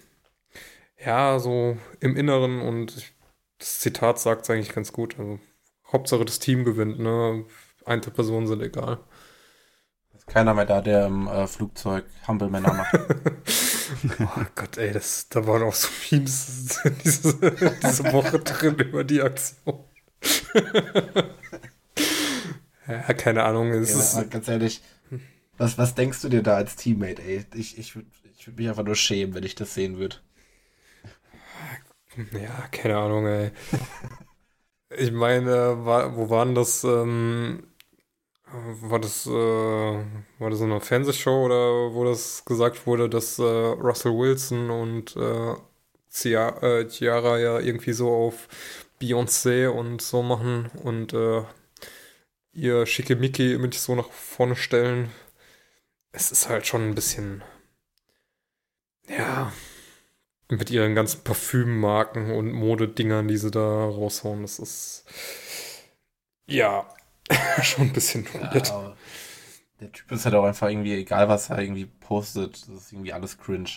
[0.98, 3.14] ja, so im Inneren und
[3.60, 5.20] das Zitat sagt es eigentlich ganz gut.
[5.20, 5.40] Also,
[5.92, 7.46] Hauptsache das Team gewinnt, ne?
[7.86, 8.98] Einzelpersonen sind egal.
[10.28, 12.94] Keiner mehr da, der im äh, Flugzeug Humble Männer macht.
[14.20, 17.38] oh Gott, ey, das, da waren auch so Memes diese,
[17.84, 19.84] diese Woche drin über die Aktion.
[22.88, 23.72] ja, keine Ahnung.
[23.72, 24.82] Es ja, ist, ganz ehrlich,
[25.58, 27.46] was, was denkst du dir da als Teammate, ey?
[27.54, 28.08] Ich, ich würde
[28.38, 30.18] ich würd mich einfach nur schämen, wenn ich das sehen würde.
[32.34, 33.52] ja, keine Ahnung, ey.
[34.98, 36.84] Ich meine, wo waren das?
[36.84, 37.68] Ähm,
[38.82, 44.14] war das, äh, war das eine Fernsehshow oder wo das gesagt wurde, dass äh, Russell
[44.18, 45.56] Wilson und äh,
[46.12, 48.48] Cia- äh, Ciara ja irgendwie so auf
[49.02, 51.44] Beyoncé und so machen und äh,
[52.54, 55.12] ihr Schickimicki-Image so nach vorne stellen.
[56.12, 57.44] Es ist halt schon ein bisschen,
[59.08, 59.52] ja,
[60.50, 64.44] mit ihren ganzen Parfümmarken und Modedingern, die sie da raushauen.
[64.44, 65.06] Das ist,
[66.48, 66.86] ja,
[67.64, 68.68] schon ein bisschen weird.
[68.70, 68.96] Ja,
[69.80, 73.14] der Typ ist halt auch einfach irgendwie, egal was er irgendwie postet, das ist irgendwie
[73.14, 73.70] alles cringe.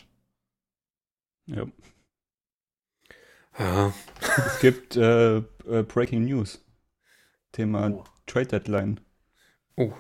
[1.47, 1.67] Ja.
[3.59, 3.93] Ja.
[4.21, 6.65] Es gibt äh, äh, Breaking News.
[7.53, 8.05] Thema Oh.
[8.27, 9.01] Trade Deadline.
[9.77, 9.93] Oh.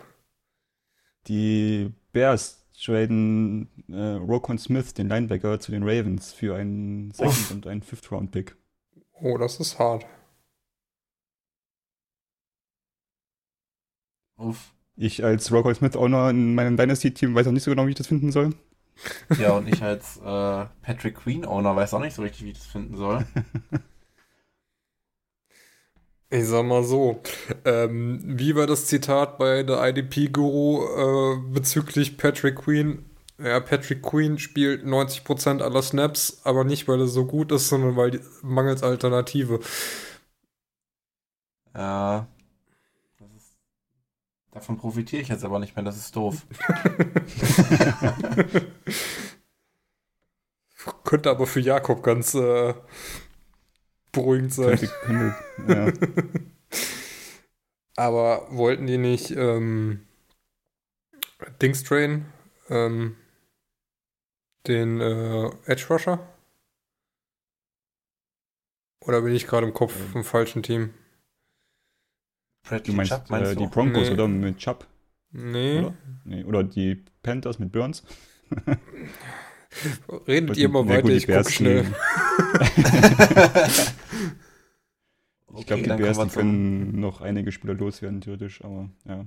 [1.26, 7.50] Die Bears traden äh, Rokon Smith, den Linebacker, zu den Ravens für einen Second Uff.
[7.50, 8.54] und einen Fifth Round Pick.
[9.20, 10.06] Oh, das ist hart.
[14.38, 14.72] Uff.
[14.96, 17.96] Ich als Rokon Smith Owner in meinem Dynasty-Team weiß auch nicht so genau, wie ich
[17.96, 18.54] das finden soll.
[19.38, 22.66] Ja, und ich als äh, Patrick Queen-Owner weiß auch nicht so richtig, wie ich das
[22.66, 23.24] finden soll.
[26.30, 27.22] Ich sag mal so,
[27.64, 33.06] ähm, wie war das Zitat bei der IDP-Guru äh, bezüglich Patrick Queen?
[33.38, 37.96] Ja, Patrick Queen spielt 90% aller Snaps, aber nicht, weil er so gut ist, sondern
[37.96, 39.60] weil die, mangels Alternative.
[41.74, 42.26] Ja.
[44.50, 46.46] Davon profitiere ich jetzt aber nicht mehr, das ist doof.
[51.04, 52.74] Könnte aber für Jakob ganz äh,
[54.12, 54.78] beruhigend sein.
[54.78, 55.34] Könnte, könnte,
[55.68, 55.92] ja.
[57.96, 60.06] Aber wollten die nicht ähm,
[61.60, 62.32] Dings trainen?
[62.68, 63.16] Ähm,
[64.68, 66.20] den äh, Edge Rusher?
[69.00, 70.94] Oder bin ich gerade im Kopf im falschen Team?
[72.68, 73.70] Du Bradley meinst, Chubb, äh, die du?
[73.70, 74.14] Broncos Nee.
[74.14, 74.86] oder mit Chubb?
[75.32, 75.78] Nee.
[75.80, 75.94] Oder?
[76.24, 78.02] Nee, oder die Panthers mit Burns?
[80.26, 81.84] Redet ihr mal weiter, gut, die ich guck Bears, schnell.
[81.84, 81.94] die-
[85.50, 88.90] Okay, Ich glaube, die Bears, kommen die zum- können noch einige Spieler loswerden, theoretisch, aber
[89.06, 89.26] ja.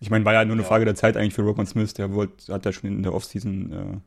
[0.00, 0.68] Ich meine, war ja nur eine Ja.
[0.68, 4.02] Frage der Zeit eigentlich für Roquan Smith, der wollte, hat ja schon in der Offseason,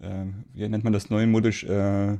[0.00, 2.18] äh, äh, wie nennt man das neumodisch, äh,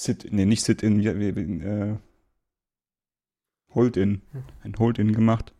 [0.00, 1.96] Sit, nee, nicht Sit-In, wie, wie, wie, äh,
[3.74, 4.22] Hold-In,
[4.62, 5.52] ein Hold-In gemacht.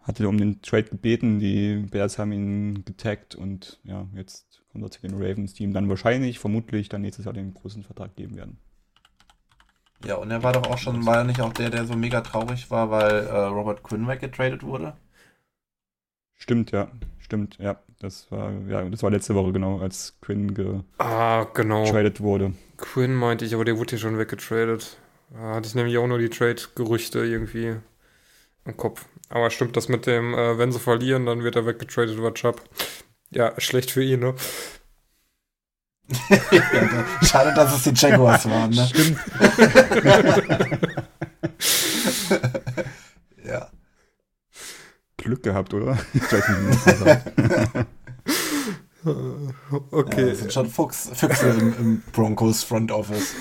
[0.00, 4.90] Hatte um den Trade gebeten, die Bears haben ihn getaggt und ja, jetzt kommt er
[4.90, 8.36] zu den Ravens, die ihm dann wahrscheinlich, vermutlich dann nächstes Jahr den großen Vertrag geben
[8.36, 8.58] werden.
[10.06, 12.22] Ja, und er war doch auch schon, war er nicht auch der, der so mega
[12.22, 14.96] traurig war, weil äh, Robert Quinn weggetradet wurde?
[16.34, 17.82] Stimmt, ja, stimmt, ja.
[18.00, 21.84] Das war, ja, das war letzte Woche genau, als Quinn getradet Ah, genau.
[22.20, 22.52] wurde.
[22.76, 24.98] Quinn meinte ich, aber der wurde ja schon weggetradet.
[25.32, 27.76] Da hatte ich nämlich auch nur die Trade-Gerüchte irgendwie
[28.66, 29.06] im Kopf.
[29.30, 32.60] Aber stimmt das mit dem, äh, wenn sie verlieren, dann wird er weggetradet, war Chubb.
[33.30, 34.34] Ja, schlecht für ihn, ne?
[37.22, 38.86] schade, dass es die Jaguars waren, ne?
[38.86, 39.18] Stimmt.
[45.26, 45.34] ja.
[45.34, 45.98] Glück gehabt, oder?
[46.14, 47.86] Ich weiß nicht.
[49.04, 49.12] Ja,
[49.92, 50.30] Okay.
[50.30, 53.34] das sind schon Fuchs, Füchse im, im Broncos Front Office.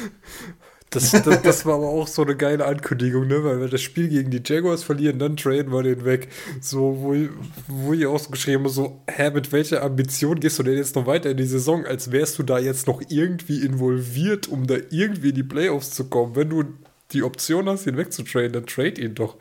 [0.91, 3.43] Das, das, das war aber auch so eine geile Ankündigung, ne?
[3.43, 6.29] Weil wir das Spiel gegen die Jaguars verlieren, dann traden wir den weg.
[6.61, 7.29] So, wo, ich-
[7.67, 10.95] wo ich auch so geschrieben habe, so, hä, mit welcher Ambition gehst du denn jetzt
[10.95, 14.75] noch weiter in die Saison, als wärst du da jetzt noch irgendwie involviert, um da
[14.91, 16.35] irgendwie in die Playoffs zu kommen.
[16.35, 16.63] Wenn du
[17.11, 19.35] die Option hast, ihn wegzutraden, dann trade ihn doch.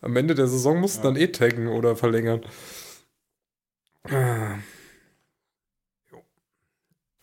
[0.00, 2.42] Am Ende der Saison musst du dann eh taggen oder verlängern.
[4.04, 4.58] Ah.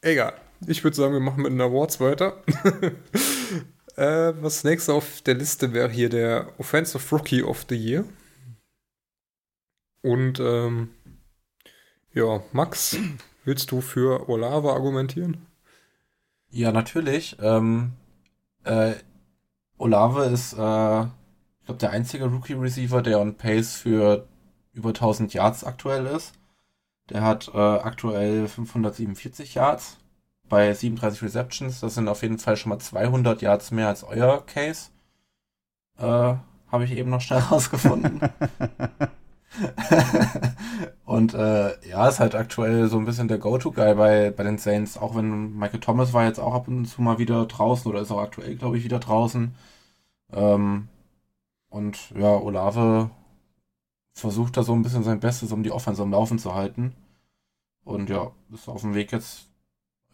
[0.01, 0.34] Egal.
[0.67, 2.43] Ich würde sagen, wir machen mit den Awards weiter.
[3.95, 8.05] äh, was nächste auf der Liste wäre hier der Offensive Rookie of the Year.
[10.01, 10.89] Und ähm,
[12.13, 12.97] ja, Max,
[13.43, 15.47] willst du für Olave argumentieren?
[16.49, 17.36] Ja, natürlich.
[17.41, 17.93] Ähm,
[18.63, 18.93] äh,
[19.78, 21.05] Olave ist, äh,
[21.66, 24.28] ich glaube, der einzige Rookie-Receiver, der on Pace für
[24.74, 26.34] über 1000 Yards aktuell ist.
[27.09, 29.97] Der hat äh, aktuell 547 Yards
[30.47, 31.80] bei 37 Receptions.
[31.80, 34.91] Das sind auf jeden Fall schon mal 200 Yards mehr als euer Case.
[35.97, 36.36] Äh,
[36.72, 38.22] Habe ich eben noch schnell rausgefunden.
[41.05, 44.99] Und äh, ja, ist halt aktuell so ein bisschen der Go-To-Guy bei, bei den Saints,
[44.99, 48.11] auch wenn Michael Thomas war jetzt auch ab und zu mal wieder draußen oder ist
[48.11, 49.55] auch aktuell, glaube ich, wieder draußen.
[50.32, 50.89] Ähm,
[51.76, 53.09] und ja, Olave
[54.13, 56.95] versucht da so ein bisschen sein Bestes, um die Offense am Laufen zu halten.
[57.84, 59.49] Und ja, ist auf dem Weg jetzt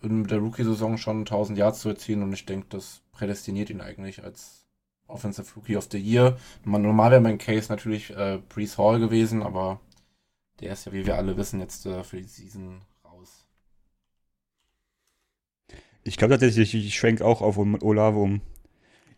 [0.01, 4.24] in der Rookie-Saison schon 1000 Yards zu erzielen und ich denke, das prädestiniert ihn eigentlich
[4.24, 4.66] als
[5.05, 6.39] Offensive Rookie of the Year.
[6.66, 9.80] Normal wäre mein Case natürlich äh, Brees Hall gewesen, aber
[10.62, 13.45] der ist ja, wie wir alle wissen, jetzt äh, für die Season raus.
[16.03, 18.41] Ich glaube tatsächlich, ich schwenke auch auf Olave um.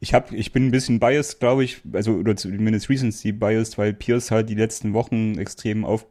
[0.03, 3.93] Ich, hab, ich bin ein bisschen biased, glaube ich, also oder zumindest Recency biased, weil
[3.93, 6.05] Pierce halt die letzten Wochen extrem auf.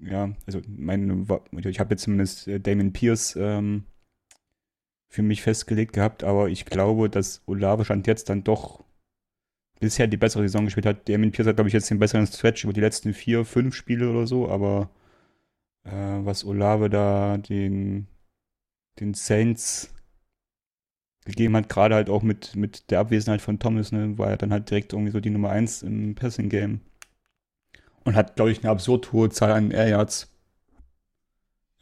[0.00, 3.84] Ja, also meine, ich habe jetzt zumindest äh, Damon Pierce ähm,
[5.10, 8.82] für mich festgelegt gehabt, aber ich glaube, dass Olave stand jetzt dann doch
[9.78, 11.06] bisher die bessere Saison gespielt hat.
[11.06, 14.08] Damon Pierce hat, glaube ich, jetzt den besseren Stretch über die letzten vier, fünf Spiele
[14.08, 14.88] oder so, aber
[15.84, 18.06] äh, was Olave da den,
[19.00, 19.92] den Saints
[21.26, 24.52] gegeben hat, gerade halt auch mit, mit der Abwesenheit von Thomas, ne, war er dann
[24.52, 26.80] halt direkt irgendwie so die Nummer 1 im Passing-Game.
[28.04, 30.28] Und hat, glaube ich, eine absurd hohe Zahl an Air Yards.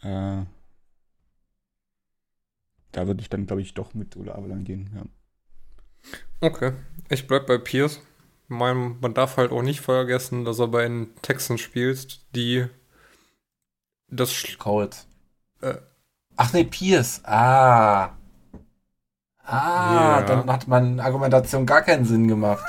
[0.03, 0.45] Äh,
[2.93, 5.05] da würde ich dann, glaube ich, doch mit Olave dann gehen, ja.
[6.41, 6.73] Okay,
[7.09, 8.01] ich bleib bei Pierce.
[8.49, 12.67] Man, man darf halt auch nicht vergessen, dass er bei den Texans spielt, die
[14.09, 15.07] das Sch- Colts.
[15.63, 15.77] Äh.
[16.37, 17.23] Ach nee, Pierce.
[17.25, 18.17] Ah.
[19.47, 20.23] Ah, Ja.
[20.23, 22.65] dann hat meine Argumentation gar keinen Sinn gemacht.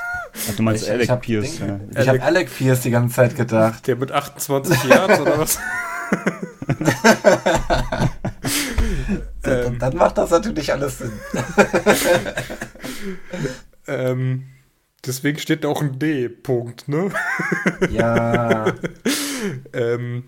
[0.50, 2.00] Ach, du meinst Ich- Alec ich hab Pierce, Ding- ja.
[2.02, 3.86] Ich habe Alec Pierce die ganze Zeit gedacht.
[3.86, 5.58] der mit 28 Yards oder was?
[9.42, 11.12] dann, dann macht das natürlich alles Sinn.
[13.86, 14.44] ähm,
[15.04, 17.10] deswegen steht da auch ein D-Punkt, ne?
[17.90, 18.66] Ja.
[19.72, 20.24] ähm,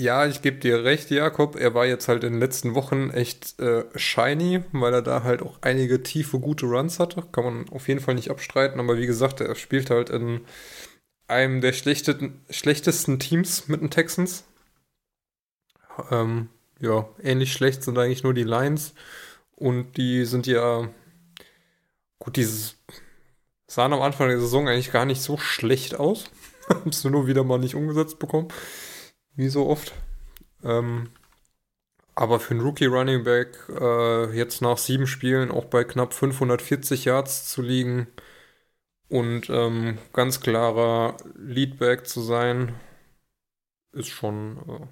[0.00, 1.56] ja, ich gebe dir recht, Jakob.
[1.56, 5.42] Er war jetzt halt in den letzten Wochen echt äh, shiny, weil er da halt
[5.42, 7.22] auch einige tiefe, gute Runs hatte.
[7.32, 8.80] Kann man auf jeden Fall nicht abstreiten.
[8.80, 10.40] Aber wie gesagt, er spielt halt in
[11.28, 14.44] einem der schlechtesten Teams mit den Texans.
[16.10, 16.48] Ähm,
[16.80, 18.94] ja, ähnlich schlecht sind eigentlich nur die Lions.
[19.54, 20.88] Und die sind ja.
[22.18, 22.78] Gut, dieses
[23.66, 26.24] sahen am Anfang der Saison eigentlich gar nicht so schlecht aus.
[26.70, 28.48] Haben es nur wieder mal nicht umgesetzt bekommen.
[29.34, 29.92] Wie so oft.
[30.62, 31.10] Ähm,
[32.14, 37.06] aber für einen Rookie Running Back äh, jetzt nach sieben Spielen auch bei knapp 540
[37.06, 38.08] Yards zu liegen
[39.08, 42.74] und ähm, ganz klarer Leadback zu sein,
[43.92, 44.86] ist schon, äh,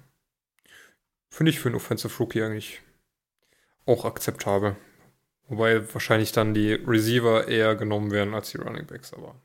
[1.29, 2.81] finde ich für einen Offensive Rookie eigentlich
[3.85, 4.75] auch akzeptabel.
[5.47, 9.35] Wobei wahrscheinlich dann die Receiver eher genommen werden als die Running Backs, aber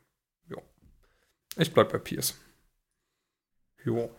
[0.49, 0.59] ja.
[1.57, 2.35] Ich bleib bei Pierce.
[3.85, 4.11] Jo.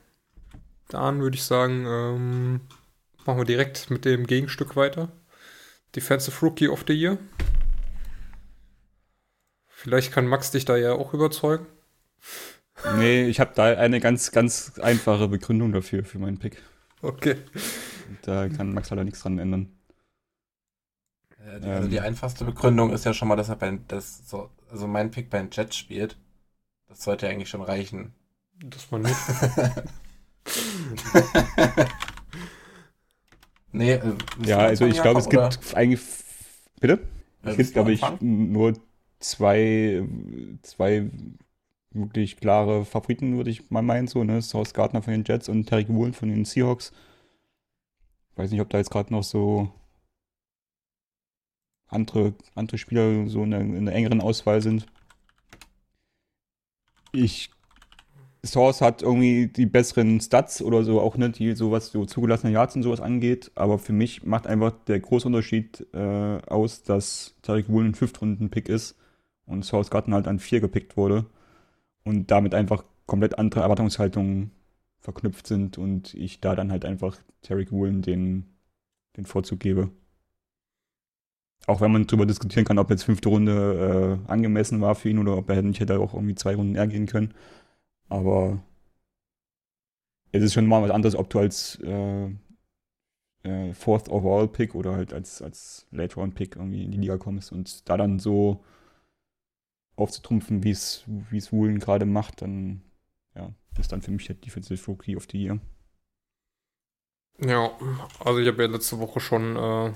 [0.89, 2.61] Dann würde ich sagen, ähm,
[3.25, 5.11] machen wir direkt mit dem Gegenstück weiter.
[5.95, 7.17] Defensive Rookie of the Year.
[9.67, 11.65] Vielleicht kann Max dich da ja auch überzeugen.
[12.97, 16.61] Nee, ich habe da eine ganz, ganz einfache Begründung dafür, für meinen Pick.
[17.01, 17.37] Okay.
[18.23, 19.71] Da kann Max leider nichts dran ändern.
[21.39, 24.49] Äh, die, also die einfachste Begründung ist ja schon mal, dass er bei das so,
[24.69, 26.17] also mein Pick bei den Jets spielt.
[26.87, 28.13] Das sollte ja eigentlich schon reichen.
[28.59, 29.15] Das war nicht.
[33.71, 34.13] nee, äh,
[34.45, 35.49] Ja, also ich glaube, es oder?
[35.49, 36.01] gibt eigentlich.
[36.79, 36.99] Bitte?
[37.43, 38.73] Äh, Es gibt, glaube ich, nur
[39.19, 40.03] zwei,
[40.61, 41.09] zwei
[41.91, 44.41] wirklich klare Favoriten, würde ich mal meinen, so, ne?
[44.41, 46.91] Sauce Gardner von den Jets und Terry Woolen von den Seahawks.
[48.35, 49.71] Weiß nicht, ob da jetzt gerade noch so
[51.87, 54.85] andere, andere Spieler so in der, in der engeren Auswahl sind.
[57.11, 57.49] Ich
[58.45, 62.53] Source hat irgendwie die besseren Stats oder so, auch nicht, die so was so zugelassene
[62.53, 63.51] Yards und sowas angeht.
[63.55, 68.69] Aber für mich macht einfach der große Unterschied äh, aus, dass Tarek Woolen ein Fünftrunden-Pick
[68.69, 68.95] ist
[69.45, 71.25] und Source Gardner halt an vier gepickt wurde.
[72.03, 74.51] Und damit einfach komplett andere Erwartungshaltungen
[74.99, 78.45] verknüpft sind und ich da dann halt einfach Tarek Woolen den,
[79.17, 79.89] den Vorzug gebe.
[81.67, 85.17] Auch wenn man darüber diskutieren kann, ob jetzt fünfte Runde äh, angemessen war für ihn
[85.17, 87.33] oder ob er nicht hätte auch irgendwie zwei Runden eher gehen können.
[88.09, 88.63] Aber
[90.31, 92.29] es ist schon mal was anderes, ob du als äh,
[93.43, 97.17] äh, Fourth Overall Pick oder halt als, als Late Round Pick irgendwie in die Liga
[97.17, 98.63] kommst und da dann so
[99.95, 101.05] aufzutrumpfen, wie es
[101.51, 102.81] Woolen gerade macht, dann
[103.33, 105.59] ja, ist dann für mich der Defensive Rookie of the Year.
[107.39, 107.71] Ja,
[108.19, 109.93] also ich habe ja letzte Woche schon äh,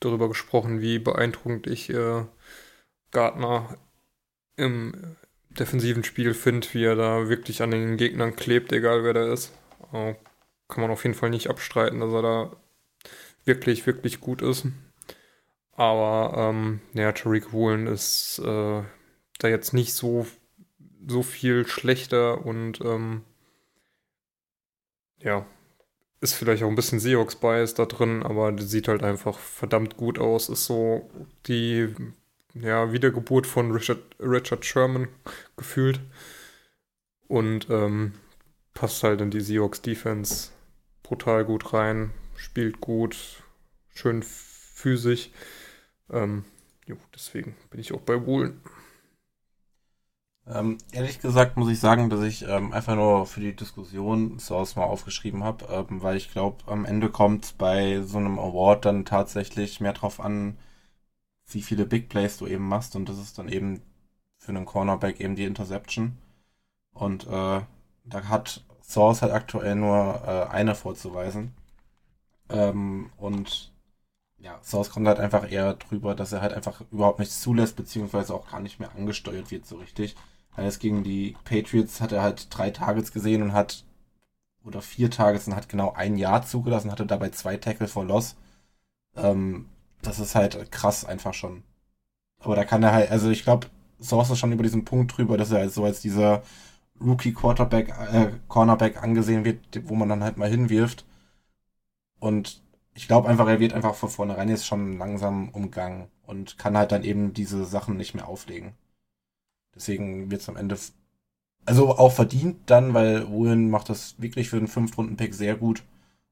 [0.00, 2.24] darüber gesprochen, wie beeindruckend ich äh,
[3.10, 3.76] Gardner
[4.56, 5.16] im
[5.58, 9.52] defensiven Spiel finde, wie er da wirklich an den Gegnern klebt, egal wer der ist.
[9.92, 10.14] Äh,
[10.68, 12.56] kann man auf jeden Fall nicht abstreiten, dass er da
[13.44, 14.66] wirklich, wirklich gut ist.
[15.74, 18.82] Aber ähm, ja, Tariq Woolen ist äh,
[19.38, 20.26] da jetzt nicht so,
[21.06, 23.22] so viel schlechter und ähm,
[25.18, 25.46] ja,
[26.20, 30.48] ist vielleicht auch ein bisschen Seahawks-Bias da drin, aber sieht halt einfach verdammt gut aus.
[30.48, 31.10] Ist so
[31.46, 31.94] die
[32.54, 35.08] ja, Wiedergeburt von Richard, Richard Sherman
[35.56, 36.00] gefühlt.
[37.28, 38.12] Und ähm,
[38.74, 40.50] passt halt in die Seahawks-Defense
[41.02, 43.42] brutal gut rein, spielt gut,
[43.94, 45.30] schön physisch.
[46.10, 46.44] Ähm,
[46.86, 48.60] jo, deswegen bin ich auch bei Woolen.
[50.46, 54.74] Ähm, ehrlich gesagt muss ich sagen, dass ich ähm, einfach nur für die Diskussion Source
[54.74, 59.04] mal aufgeschrieben habe, ähm, weil ich glaube, am Ende kommt bei so einem Award dann
[59.04, 60.58] tatsächlich mehr drauf an,
[61.46, 63.82] wie viele Big Plays du eben machst und das ist dann eben
[64.38, 66.18] für einen Cornerback eben die Interception.
[66.92, 67.60] Und äh,
[68.04, 71.54] da hat Source halt aktuell nur äh, eine vorzuweisen.
[72.48, 73.72] Ähm, und
[74.38, 78.34] ja, Source kommt halt einfach eher drüber, dass er halt einfach überhaupt nichts zulässt, beziehungsweise
[78.34, 80.16] auch gar nicht mehr angesteuert wird so richtig.
[80.54, 83.84] Alles gegen die Patriots hat er halt drei Targets gesehen und hat,
[84.64, 88.36] oder vier Targets und hat genau ein Jahr zugelassen, hatte dabei zwei Tackle for Loss.
[89.16, 89.68] Ähm,
[90.02, 91.62] das ist halt krass einfach schon.
[92.40, 93.68] Aber da kann er halt, also ich glaube,
[94.00, 96.42] Source ist schon über diesen Punkt drüber, dass er halt so als dieser
[97.00, 101.04] Rookie Quarterback, äh, Cornerback angesehen wird, wo man dann halt mal hinwirft.
[102.18, 102.62] Und
[102.94, 106.92] ich glaube einfach, er wird einfach von vornherein jetzt schon langsam umgangen und kann halt
[106.92, 108.74] dann eben diese Sachen nicht mehr auflegen.
[109.74, 110.76] Deswegen wird es am Ende,
[111.64, 115.82] also auch verdient dann, weil Woolen macht das wirklich für den Fünftrunden-Pick sehr gut.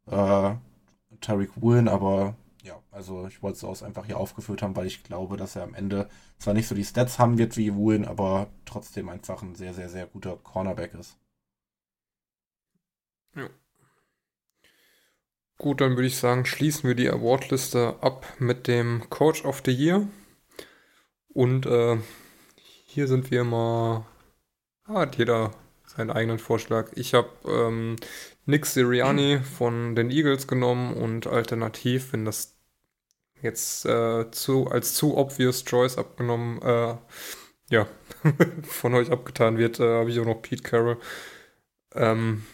[0.07, 0.55] Äh,
[1.21, 2.35] Tariq Woolen, aber
[2.91, 5.75] also ich wollte es aus einfach hier aufgeführt haben, weil ich glaube, dass er am
[5.75, 9.75] Ende zwar nicht so die Stats haben wird wie Woolen, aber trotzdem einfach ein sehr,
[9.75, 11.17] sehr, sehr guter Cornerback ist.
[15.61, 19.71] Gut, dann würde ich sagen, schließen wir die Awardliste ab mit dem Coach of the
[19.71, 20.09] Year.
[21.29, 21.99] Und äh,
[22.87, 24.07] hier sind wir mal.
[24.85, 25.51] Ah, hat jeder
[25.85, 26.93] seinen eigenen Vorschlag.
[26.95, 27.97] Ich habe ähm,
[28.47, 32.60] Nick Sirianni von den Eagles genommen und alternativ, wenn das
[33.43, 36.97] jetzt äh, zu, als zu obvious choice abgenommen, äh,
[37.71, 37.87] ja,
[38.63, 40.99] von euch abgetan wird, äh, habe ich auch noch Pete Carroll.
[41.95, 42.45] Ähm,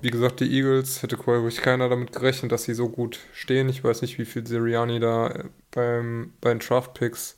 [0.00, 1.16] wie gesagt, die Eagles hätte
[1.48, 3.68] ich keiner damit gerechnet, dass sie so gut stehen.
[3.68, 7.36] Ich weiß nicht, wie viel Sirianni da äh, beim, bei den Draft-Picks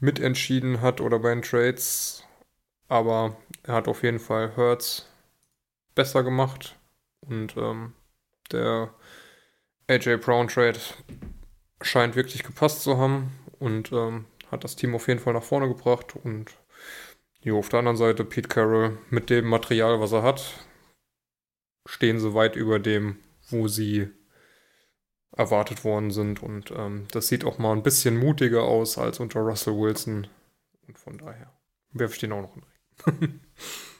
[0.00, 2.24] mitentschieden hat oder bei den Trades.
[2.88, 5.06] Aber er hat auf jeden Fall Hurts
[5.94, 6.76] besser gemacht.
[7.20, 7.94] Und ähm,
[8.52, 8.90] der
[9.88, 10.78] AJ Brown Trade
[11.82, 15.68] scheint wirklich gepasst zu haben und ähm, hat das Team auf jeden Fall nach vorne
[15.68, 16.16] gebracht.
[16.16, 16.52] Und
[17.40, 20.66] jo, auf der anderen Seite Pete Carroll mit dem Material, was er hat,
[21.86, 23.16] stehen sie weit über dem,
[23.48, 24.10] wo sie
[25.36, 26.42] erwartet worden sind.
[26.42, 30.26] Und ähm, das sieht auch mal ein bisschen mutiger aus als unter Russell Wilson.
[30.86, 31.52] Und von daher
[31.92, 33.40] werfe ich den auch noch in den Ring.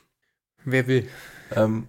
[0.64, 1.08] Wer will?
[1.54, 1.88] Ähm,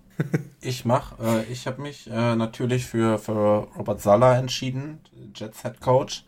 [0.61, 4.99] ich mach, äh, ich habe mich äh, natürlich für, für Robert Sala entschieden,
[5.35, 6.25] Jets Head Coach.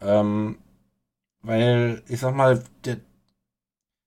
[0.00, 0.58] Ähm,
[1.42, 2.98] weil, ich sag mal, der,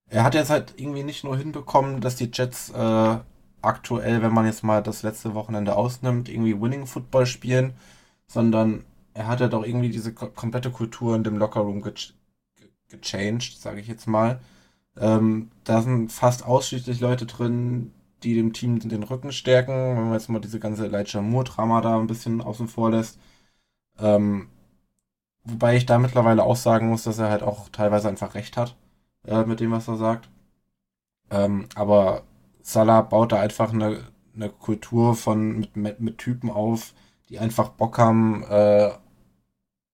[0.07, 3.17] er hat jetzt halt irgendwie nicht nur hinbekommen, dass die Jets äh,
[3.61, 7.73] aktuell, wenn man jetzt mal das letzte Wochenende ausnimmt, irgendwie Winning Football spielen,
[8.27, 11.93] sondern er hat halt auch irgendwie diese komplette Kultur in dem Lockerroom ge
[12.89, 14.39] gechanged, sage ich jetzt mal.
[14.97, 17.91] Ähm, da sind fast ausschließlich Leute drin,
[18.23, 21.97] die dem Team den Rücken stärken, wenn man jetzt mal diese ganze Elijah Moore-Drama da
[21.99, 23.19] ein bisschen außen vor lässt.
[23.99, 24.49] Ähm,
[25.43, 28.75] wobei ich da mittlerweile auch sagen muss, dass er halt auch teilweise einfach recht hat
[29.25, 30.29] äh, mit dem, was er sagt.
[31.31, 32.23] Ähm, aber
[32.61, 34.03] Salah baut da einfach eine,
[34.35, 36.93] eine Kultur von mit, mit, mit Typen auf,
[37.29, 38.91] die einfach Bock haben, äh,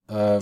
[0.07, 0.41] äh,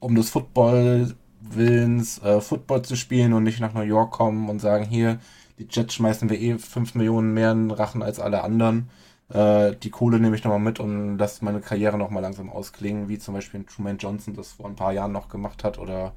[0.00, 4.60] um des Football Willens, äh, Football zu spielen und nicht nach New York kommen und
[4.60, 5.18] sagen, hier,
[5.62, 8.90] die Jets schmeißen wir eh 5 Millionen mehr in den Rachen als alle anderen.
[9.28, 13.18] Äh, die Kohle nehme ich nochmal mit und lasse meine Karriere nochmal langsam ausklingen, wie
[13.18, 16.14] zum Beispiel Truman Johnson das vor ein paar Jahren noch gemacht hat oder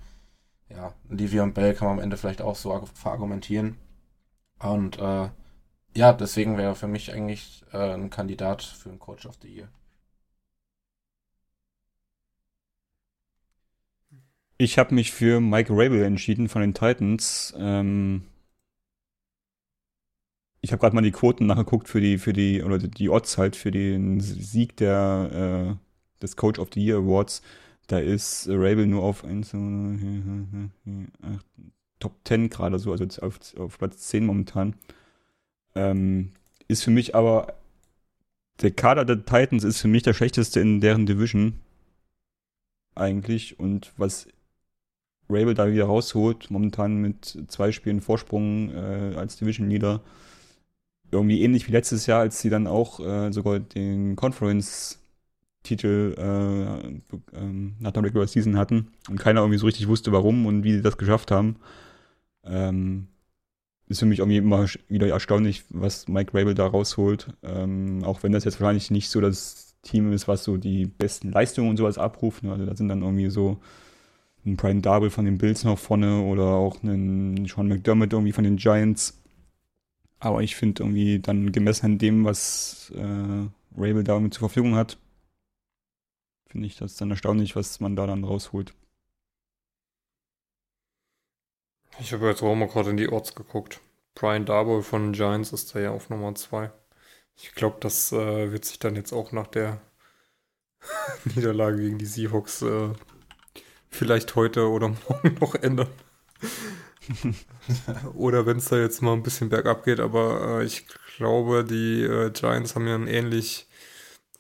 [0.70, 3.78] ja, Livia und Bell kann man am Ende vielleicht auch so verargumentieren.
[4.60, 5.30] Und äh,
[5.96, 9.70] ja, deswegen wäre für mich eigentlich äh, ein Kandidat für einen Coach of the Year.
[14.58, 17.54] Ich habe mich für Mike Rabel entschieden von den Titans.
[17.58, 18.24] Ähm,
[20.66, 23.56] ich habe gerade mal die Quoten nachgeguckt für die, für die, oder die Odds halt
[23.56, 27.44] für den Sieg der, äh, des Coach of the Year Awards.
[27.86, 29.52] Da ist Rabel nur auf 1,
[32.00, 34.74] Top 10 gerade so, also auf, auf Platz 10 momentan.
[35.76, 36.32] Ähm,
[36.68, 37.54] ist für mich aber,
[38.62, 41.60] der Kader der Titans ist für mich der schlechteste in deren Division.
[42.96, 43.60] Eigentlich.
[43.60, 44.28] Und was
[45.30, 50.02] Rabel da wieder rausholt, momentan mit zwei Spielen Vorsprung äh, als Division Leader,
[51.16, 57.72] irgendwie ähnlich wie letztes Jahr, als sie dann auch äh, sogar den Conference-Titel äh, äh,
[57.80, 60.82] nach der Regular Season hatten und keiner irgendwie so richtig wusste, warum und wie sie
[60.82, 61.58] das geschafft haben.
[62.44, 63.08] Ähm,
[63.88, 67.28] ist für mich irgendwie immer wieder erstaunlich, was Mike Rabel da rausholt.
[67.44, 71.32] Ähm, auch wenn das jetzt wahrscheinlich nicht so das Team ist, was so die besten
[71.32, 72.44] Leistungen und sowas abruft.
[72.44, 72.52] Ne?
[72.52, 73.60] Also da sind dann irgendwie so
[74.46, 78.44] ein Brian Darble von den Bills noch vorne oder auch einen Sean McDermott irgendwie von
[78.44, 79.22] den Giants.
[80.20, 83.48] Aber ich finde irgendwie dann gemessen an dem, was äh,
[83.78, 84.98] Rabel da zur Verfügung hat,
[86.48, 88.74] finde ich das dann erstaunlich, was man da dann rausholt.
[92.00, 93.82] Ich habe jetzt auch mal gerade in die Orts geguckt.
[94.16, 96.72] Brian Darboy von Giants ist da ja auf Nummer 2.
[97.36, 99.82] Ich glaube, das äh, wird sich dann jetzt auch nach der
[101.36, 102.90] Niederlage gegen die Seahawks äh,
[103.90, 105.90] vielleicht heute oder morgen noch ändern.
[108.16, 110.86] oder wenn es da jetzt mal ein bisschen bergab geht, aber äh, ich
[111.18, 113.68] glaube, die äh, Giants haben ja einen ähnlich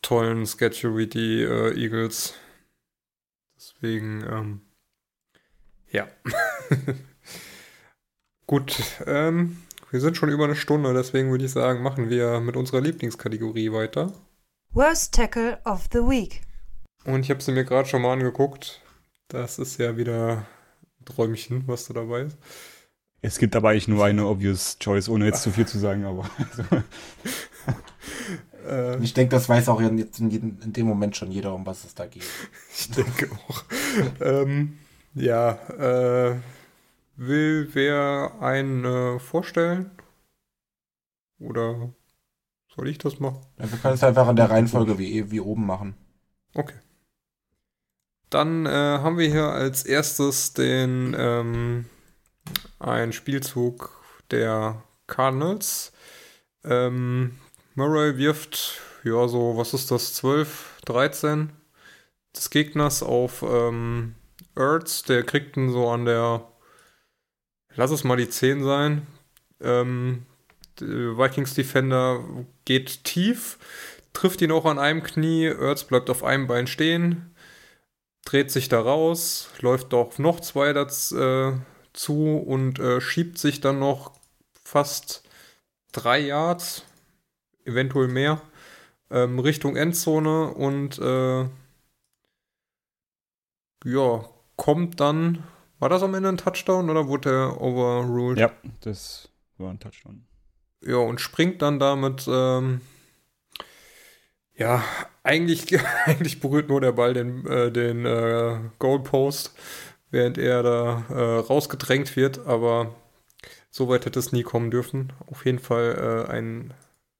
[0.01, 2.35] tollen Schedule wie die äh, Eagles.
[3.57, 4.61] Deswegen, ähm,
[5.91, 6.07] ja.
[8.47, 9.57] Gut, ähm,
[9.89, 13.71] wir sind schon über eine Stunde, deswegen würde ich sagen, machen wir mit unserer Lieblingskategorie
[13.71, 14.13] weiter.
[14.71, 16.41] Worst Tackle of the Week.
[17.05, 18.81] Und ich habe sie mir gerade schon mal angeguckt.
[19.29, 20.45] Das ist ja wieder
[21.05, 22.37] Träumchen, was da dabei ist.
[23.21, 26.29] Es gibt aber eigentlich nur eine obvious choice, ohne jetzt zu viel zu sagen, aber.
[26.37, 26.63] Also.
[29.01, 31.95] ich denke, das weiß auch jetzt in, in, dem Moment schon jeder, um was es
[31.95, 32.25] da geht.
[32.77, 33.63] Ich denke auch.
[34.19, 34.77] ähm,
[35.13, 36.35] ja, äh,
[37.17, 39.91] Will wer einen äh, vorstellen?
[41.39, 41.93] Oder
[42.67, 43.39] soll ich das machen?
[43.57, 45.95] Ja, wir können es einfach in der Reihenfolge wie, wie oben machen.
[46.53, 46.75] Okay.
[48.29, 51.85] Dann äh, haben wir hier als erstes den ähm,
[52.79, 53.91] ein Spielzug
[54.31, 55.93] der Cardinals.
[56.63, 57.37] Ähm,
[57.75, 61.51] Murray wirft, ja, so, was ist das, 12, 13
[62.35, 64.15] des Gegners auf ähm,
[64.55, 65.03] Ertz.
[65.03, 66.47] Der kriegt ihn so an der
[67.75, 69.07] lass es mal die 10 sein.
[69.61, 70.25] Ähm,
[70.79, 72.23] Vikings Defender
[72.65, 73.57] geht tief,
[74.13, 75.45] trifft ihn auch an einem Knie.
[75.45, 77.33] Ertz bleibt auf einem Bein stehen,
[78.25, 83.79] dreht sich da raus, läuft doch noch zwei dazu äh, und äh, schiebt sich dann
[83.79, 84.11] noch
[84.63, 85.23] fast
[85.91, 86.83] drei Yards,
[87.63, 88.41] eventuell mehr,
[89.09, 91.43] ähm, Richtung Endzone und äh,
[93.85, 95.43] ja, kommt dann
[95.79, 98.39] war das am Ende ein Touchdown oder wurde er overruled?
[98.39, 98.51] Ja,
[98.81, 100.25] das war ein Touchdown.
[100.81, 102.81] Ja, und springt dann damit, ähm,
[104.55, 104.83] ja,
[105.23, 109.53] eigentlich, eigentlich berührt nur der Ball den, äh, den äh, Goalpost,
[110.11, 112.95] während er da äh, rausgedrängt wird, aber
[113.69, 115.11] so weit hätte es nie kommen dürfen.
[115.27, 116.73] Auf jeden Fall äh, ein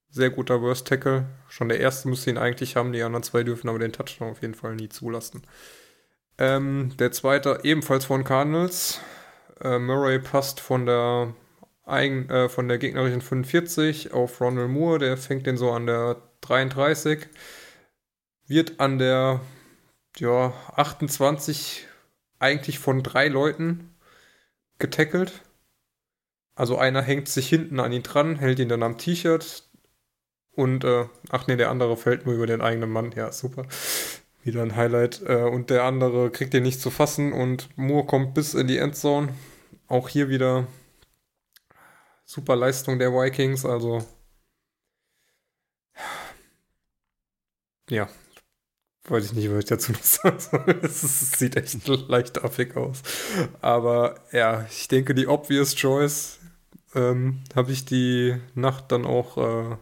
[0.10, 1.26] sehr guter Worst Tackle.
[1.50, 4.42] Schon der erste müsste ihn eigentlich haben, die anderen zwei dürfen aber den Touchdown auf
[4.42, 5.42] jeden Fall nie zulassen.
[6.38, 9.02] Ähm, der zweite ebenfalls von Cardinals.
[9.62, 11.34] Äh, Murray passt von der,
[11.86, 15.00] eigen, äh, von der gegnerischen 45 auf Ronald Moore.
[15.00, 16.18] Der fängt den so an der
[16.48, 17.28] 33.
[18.48, 19.42] Wird an der
[20.18, 21.88] ja, 28
[22.40, 23.96] eigentlich von drei Leuten
[24.80, 25.42] getackelt.
[26.56, 29.64] Also einer hängt sich hinten an ihn dran, hält ihn dann am T-Shirt
[30.56, 33.12] und äh, ach nee, der andere fällt nur über den eigenen Mann.
[33.12, 33.66] Ja, super.
[34.44, 35.22] Wieder ein Highlight.
[35.26, 38.78] Äh, und der andere kriegt ihn nicht zu fassen und Moore kommt bis in die
[38.78, 39.34] Endzone.
[39.88, 40.68] Auch hier wieder
[42.24, 43.66] super Leistung der Vikings.
[43.66, 44.06] Also
[47.90, 48.10] ja,
[49.08, 50.80] weiß ich nicht, was ich dazu noch sagen soll.
[50.84, 53.02] Es sieht echt leicht affig aus.
[53.62, 56.40] Aber ja, ich denke, die obvious choice
[56.96, 59.78] ähm, habe ich die Nacht dann auch äh,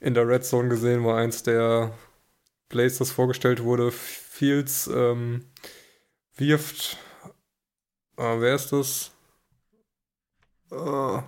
[0.00, 1.92] in der Red Zone gesehen, war eins der
[2.70, 3.92] Plays, das vorgestellt wurde.
[3.92, 5.46] Fields ähm,
[6.36, 6.98] wirft,
[8.16, 9.12] äh, wer ist das?
[10.70, 11.22] Äh,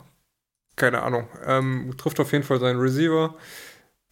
[0.76, 1.28] keine Ahnung.
[1.44, 3.36] Ähm, trifft auf jeden Fall seinen Receiver.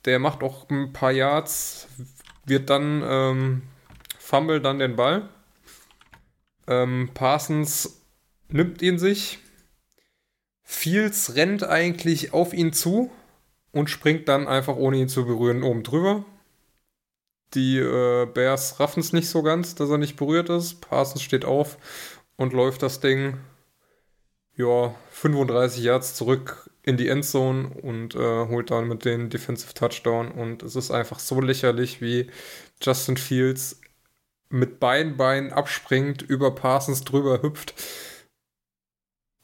[0.04, 1.88] Der macht auch ein paar Yards,
[2.44, 3.62] wird dann ähm,
[4.18, 5.28] fumble dann den Ball.
[6.66, 8.02] Ähm, Parsons
[8.48, 9.38] nimmt ihn sich.
[10.62, 13.10] Fields rennt eigentlich auf ihn zu
[13.72, 16.24] und springt dann einfach ohne ihn zu berühren oben drüber.
[17.54, 20.80] Die äh, Bears raffen es nicht so ganz, dass er nicht berührt ist.
[20.80, 21.78] Parsons steht auf
[22.36, 23.38] und läuft das Ding
[24.56, 28.18] ja 35 Yards zurück in die Endzone und äh,
[28.48, 30.30] holt dann mit den Defensive Touchdown.
[30.30, 32.30] Und es ist einfach so lächerlich, wie
[32.82, 33.80] Justin Fields
[34.50, 37.74] mit beiden Beinen abspringt, über Parsons drüber hüpft,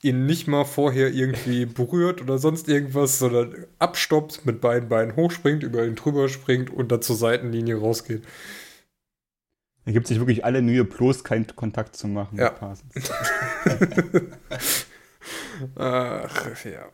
[0.03, 5.63] ihn nicht mal vorher irgendwie berührt oder sonst irgendwas, sondern abstoppt, mit beiden Beinen hochspringt,
[5.63, 8.23] über ihn drüber springt und dann zur Seitenlinie rausgeht.
[9.87, 12.51] Er gibt sich wirklich alle Mühe, bloß keinen Kontakt zu machen Ja.
[12.51, 12.93] mit Parsons.
[15.77, 16.89] Ach, ja.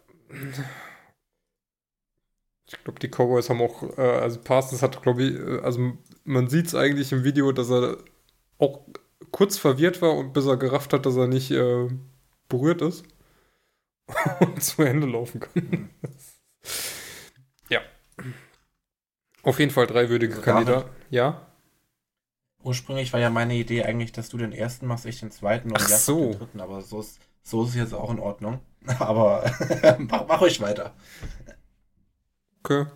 [2.68, 6.49] Ich glaube, die Cowboys haben auch, äh, also Parsons hat, glaube ich, äh, also man
[6.49, 7.99] sieht es eigentlich im Video, dass er
[8.59, 8.81] auch
[9.31, 11.89] kurz verwirrt war und bis er gerafft hat, dass er nicht äh,
[12.49, 13.05] berührt ist
[14.41, 15.91] und zu Ende laufen kann.
[17.70, 17.81] ja.
[19.43, 20.91] Auf jeden Fall drei würdige Also Kandidaten.
[21.11, 21.47] Ja.
[22.62, 25.81] Ursprünglich war ja meine Idee eigentlich, dass du den ersten machst, ich den zweiten und
[25.81, 26.31] Ach so.
[26.31, 28.59] den dritten, aber so ist, so ist es jetzt auch in Ordnung.
[28.99, 29.51] Aber
[29.99, 30.95] mach, mach euch weiter.
[32.62, 32.87] Okay.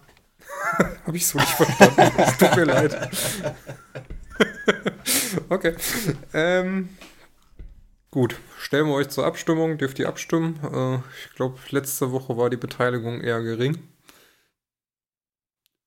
[1.07, 2.13] Habe ich so nicht verstanden.
[2.19, 3.11] Es tut mir leid.
[5.49, 5.75] okay.
[6.33, 6.89] Ähm,
[8.11, 9.79] gut, stellen wir euch zur Abstimmung.
[9.79, 10.59] Dürft ihr abstimmen?
[10.63, 13.79] Äh, ich glaube, letzte Woche war die Beteiligung eher gering.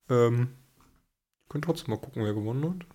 [0.10, 0.56] Ähm,
[1.50, 2.88] können trotzdem mal gucken, wer gewonnen hat.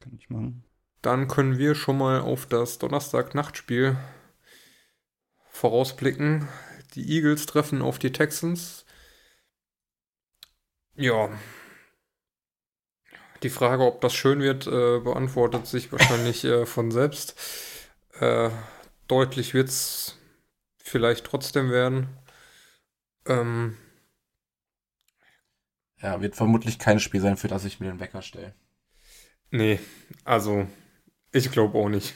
[0.00, 0.64] Kann ich machen.
[1.02, 3.96] Dann können wir schon mal auf das Donnerstag-Nachtspiel
[5.56, 6.48] vorausblicken.
[6.94, 8.84] Die Eagles treffen auf die Texans.
[10.96, 11.30] Ja.
[13.42, 17.36] Die Frage, ob das schön wird, äh, beantwortet sich wahrscheinlich äh, von selbst.
[18.18, 18.50] Äh,
[19.08, 20.16] deutlich wird es
[20.82, 22.08] vielleicht trotzdem werden.
[23.26, 23.76] Ähm,
[26.00, 28.54] Ja, wird vermutlich kein Spiel sein, für das ich mir den Wecker stelle.
[29.50, 29.80] nee,
[30.24, 30.66] also
[31.32, 32.14] ich glaube auch nicht.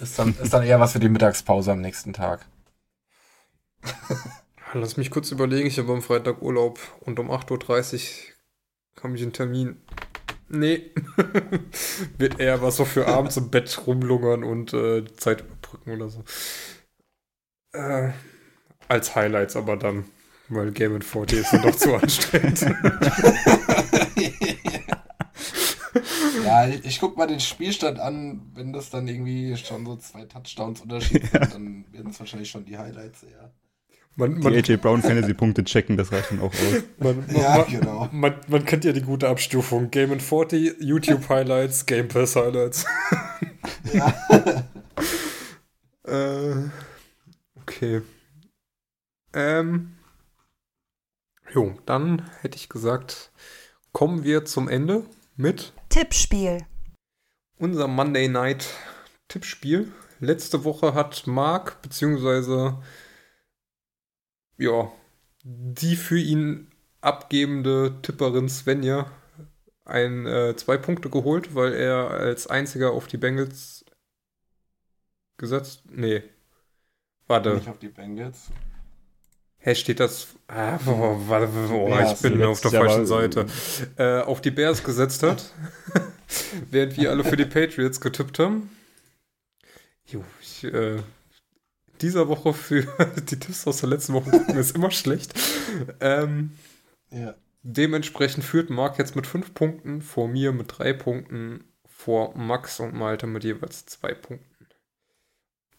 [0.00, 2.44] Ist dann, ist dann eher was für die Mittagspause am nächsten Tag.
[4.74, 8.28] Lass mich kurz überlegen, ich habe am Freitag Urlaub und um 8.30
[8.96, 9.76] Uhr habe ich einen Termin.
[10.48, 10.90] Nee.
[12.18, 16.24] Wird eher was so für abends im Bett rumlungern und äh, Zeit überbrücken oder so.
[17.72, 18.10] Äh,
[18.88, 20.04] als Highlights aber dann,
[20.48, 22.60] weil Game 40 ist dann doch zu anstrengend.
[26.44, 30.24] Ja, ich, ich guck mal den Spielstand an, wenn das dann irgendwie schon so zwei
[30.24, 33.50] Touchdowns Unterschied sind, dann werden es wahrscheinlich schon die Highlights, ja.
[34.14, 36.82] Man, Die man, AJ Brown Fantasy-Punkte checken, das reicht dann auch aus.
[36.98, 38.08] man, Ja, man, genau.
[38.12, 39.90] man, man kennt ja die gute Abstufung.
[39.90, 42.84] Game 40, YouTube Highlights, Game Pass Highlights.
[43.92, 44.14] Ja.
[46.04, 46.68] Äh,
[47.60, 48.02] okay.
[49.32, 49.94] Ähm.
[51.54, 53.30] Jo, dann hätte ich gesagt,
[53.92, 55.04] kommen wir zum Ende
[55.36, 56.66] mit Tippspiel.
[57.58, 58.68] unserem Monday Night
[59.28, 59.92] Tippspiel.
[60.20, 62.82] Letzte Woche hat Marc, beziehungsweise
[64.58, 64.92] ja,
[65.44, 69.10] die für ihn abgebende Tipperin Svenja
[69.84, 73.84] ein, äh, zwei Punkte geholt, weil er als einziger auf die Bengals
[75.36, 75.82] gesetzt.
[75.90, 76.22] Nee.
[77.26, 77.54] Warte.
[77.54, 78.50] Nicht auf die Bengals.
[79.64, 80.28] Hä, steht das?
[80.48, 82.14] Ah, oh, warte, oh, Bears.
[82.14, 83.46] ich bin auf der falschen Seite.
[83.96, 85.52] Äh, auf die Bears gesetzt hat.
[86.70, 88.70] während wir alle für die Patriots getippt haben.
[90.06, 91.00] Jo, ich, äh,
[92.00, 92.82] dieser Woche für
[93.30, 95.32] die Tipps aus der letzten Woche gucken ist immer schlecht.
[96.00, 96.52] Ähm,
[97.10, 97.34] Ja.
[97.62, 102.94] dementsprechend führt Marc jetzt mit fünf Punkten, vor mir mit drei Punkten, vor Max und
[102.94, 104.51] Malte mit jeweils zwei Punkten.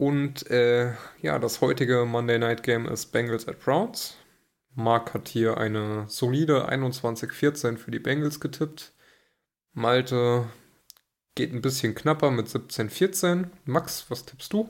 [0.03, 4.17] Und äh, ja, das heutige Monday Night Game ist Bengals at Browns.
[4.75, 8.91] Marc hat hier eine solide 21-14 für die Bengals getippt.
[9.71, 10.49] Malte
[11.35, 13.45] geht ein bisschen knapper mit 17-14.
[13.63, 14.67] Max, was tippst du?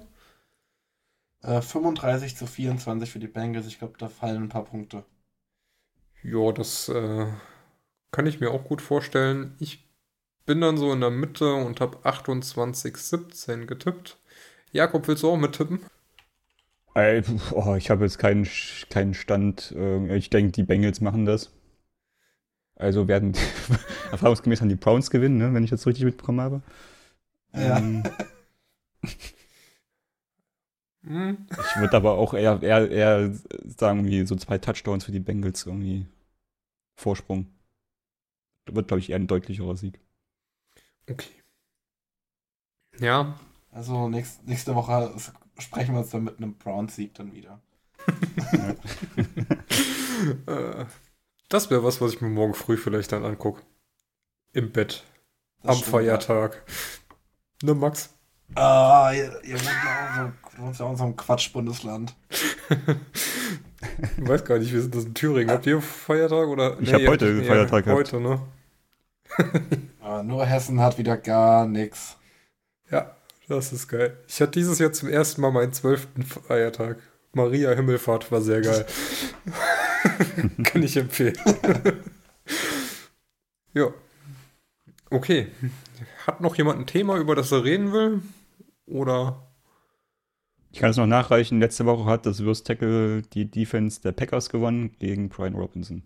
[1.42, 3.66] Äh, 35 zu 24 für die Bengals.
[3.66, 5.04] Ich glaube, da fallen ein paar Punkte.
[6.22, 7.26] Ja, das äh,
[8.12, 9.56] kann ich mir auch gut vorstellen.
[9.58, 9.90] Ich
[10.46, 14.20] bin dann so in der Mitte und habe 28-17 getippt.
[14.74, 15.80] Jakob, willst du auch mittippen?
[17.52, 18.48] Oh, ich habe jetzt keinen,
[18.90, 19.72] keinen Stand.
[19.76, 21.52] äh, Ich denke, die Bengals machen das.
[22.76, 23.34] Also werden
[24.12, 26.62] erfahrungsgemäß dann die Browns gewinnen, ne, wenn ich das richtig mitbekommen habe.
[27.54, 27.78] Ja.
[27.78, 28.04] Ähm,
[31.06, 31.38] Hm?
[31.50, 33.32] ich würde aber auch eher, eher, eher
[33.66, 36.08] sagen, wie so zwei Touchdowns für die Bengals irgendwie
[36.96, 37.48] Vorsprung.
[38.66, 40.02] Wird, glaube ich, eher ein deutlicherer Sieg.
[41.12, 41.44] Okay.
[43.00, 43.36] Ja,
[43.74, 45.12] Also nächst, nächste Woche
[45.58, 47.60] sprechen wir uns dann mit einem Browns-Sieg dann wieder.
[51.50, 53.62] das wäre was, was ich mir morgen früh vielleicht dann angucke.
[54.52, 55.04] Im Bett.
[55.62, 56.64] Das am stimmt, Feiertag.
[57.64, 58.10] Ne, Max?
[58.56, 59.06] Ja.
[59.08, 62.16] Ah, ihr, ihr wohnt ja auch so, wohnt ja auch in so einem Quatsch-Bundesland.
[64.18, 65.50] Ich weiß gar nicht, wir sind das in Thüringen.
[65.50, 66.80] Habt ihr Feiertag oder?
[66.80, 68.14] Ich hab ihr- heute ja, Feiertag gehabt.
[68.14, 68.42] Heute, ne?
[70.02, 72.18] Aber nur Hessen hat wieder gar nichts.
[72.92, 73.16] Ja,
[73.54, 74.18] das ist geil.
[74.28, 76.98] Ich hatte dieses Jahr zum ersten Mal meinen zwölften Feiertag.
[77.34, 78.86] Maria Himmelfahrt war sehr geil.
[80.64, 81.38] Kann ich empfehlen.
[83.74, 83.88] ja.
[85.10, 85.48] Okay.
[86.28, 88.22] Hat noch jemand ein Thema, über das er reden will?
[88.86, 89.48] Oder?
[90.72, 91.60] Ich kann es noch nachreichen.
[91.60, 96.04] Letzte Woche hat das Worst Tackle die Defense der Packers gewonnen gegen Brian Robinson.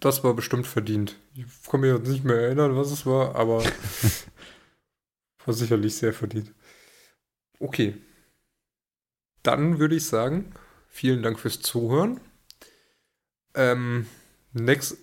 [0.00, 1.16] Das war bestimmt verdient.
[1.34, 3.62] Ich kann mich jetzt nicht mehr erinnern, was es war, aber
[5.46, 6.52] war sicherlich sehr verdient.
[7.58, 7.96] Okay.
[9.42, 10.52] Dann würde ich sagen,
[10.88, 12.20] vielen Dank fürs Zuhören.
[13.54, 14.06] Ähm,
[14.52, 14.98] next,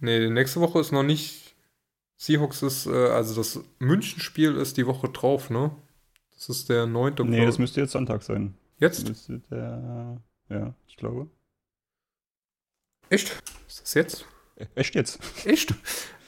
[0.00, 1.54] nee, nächste Woche ist noch nicht.
[2.16, 5.74] Seahawks ist, äh, also das München-Spiel ist die Woche drauf, ne?
[6.34, 7.14] Das ist der 9.
[7.14, 7.46] Nee, Oktober.
[7.46, 8.54] das müsste jetzt Sonntag sein.
[8.78, 9.08] Jetzt?
[9.08, 11.28] Müsste der, ja, ich glaube.
[13.10, 13.42] Echt?
[13.68, 14.26] Ist das jetzt?
[14.74, 15.18] Echt jetzt?
[15.44, 15.74] Echt?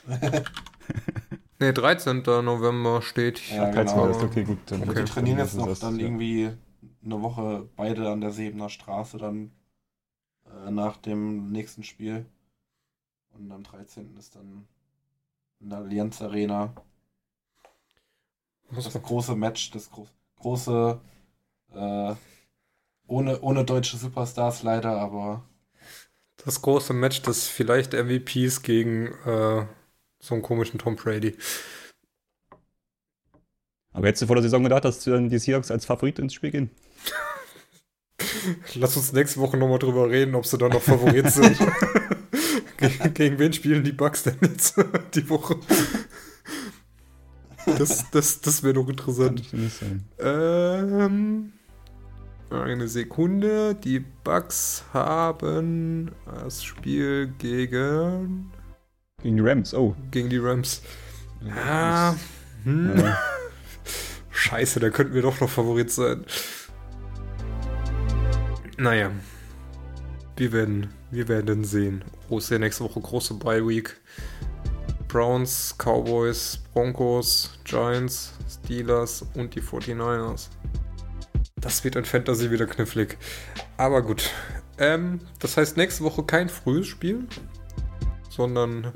[1.65, 2.23] Nee, 13.
[2.23, 3.41] November steht.
[3.51, 3.97] Ja, genau.
[3.97, 4.59] war das, okay, gut.
[4.67, 5.05] Dann Okay.
[5.05, 6.07] trainieren dann jetzt ist noch das, dann ja.
[6.07, 6.51] irgendwie
[7.05, 9.53] eine Woche beide an der Sebener Straße dann
[10.47, 12.27] äh, nach dem nächsten Spiel.
[13.33, 14.17] Und am 13.
[14.19, 14.67] ist dann
[15.61, 16.75] in der Allianz Arena
[18.71, 20.07] Was das große Match, das gro
[20.41, 21.01] große,
[21.75, 22.15] äh,
[23.07, 25.43] ohne, ohne deutsche Superstars leider, aber
[26.45, 29.67] Das große Match des vielleicht MVPs gegen äh,
[30.25, 31.37] so einen komischen Tom Brady.
[33.93, 36.51] Aber hättest du vor der Saison gedacht, dass dann die Seahawks als Favorit ins Spiel
[36.51, 36.71] gehen?
[38.75, 41.59] Lass uns nächste Woche nochmal drüber reden, ob sie da noch Favorit sind.
[42.77, 44.75] Ge gegen wen spielen die Bucks denn jetzt
[45.15, 45.57] die Woche?
[47.67, 49.43] Das, das, das wäre doch interessant.
[50.19, 51.53] Ähm,
[52.51, 53.75] eine Sekunde.
[53.75, 58.51] Die Bucks haben das Spiel gegen,
[59.25, 59.97] Gegen die Rams, oh.
[60.11, 60.83] gegen die Rams.
[61.67, 62.15] Ah,
[62.65, 62.93] hm.
[62.95, 63.19] Ja.
[64.31, 66.27] Scheiße, da könnten wir doch noch Favorit sein.
[68.77, 69.11] Naja.
[70.37, 72.05] Wir werden, wir werden sehen.
[72.29, 73.97] Oh, ist ja nächste Woche große Bye Week.
[75.09, 80.49] Browns, Cowboys, Broncos, Giants, Steelers und die 49ers.
[81.57, 83.17] Das wird in Fantasy wieder knifflig.
[83.79, 84.29] Aber gut.
[84.77, 87.27] Ähm, das heißt nächste Woche kein frühes Spiel,
[88.35, 88.93] sondern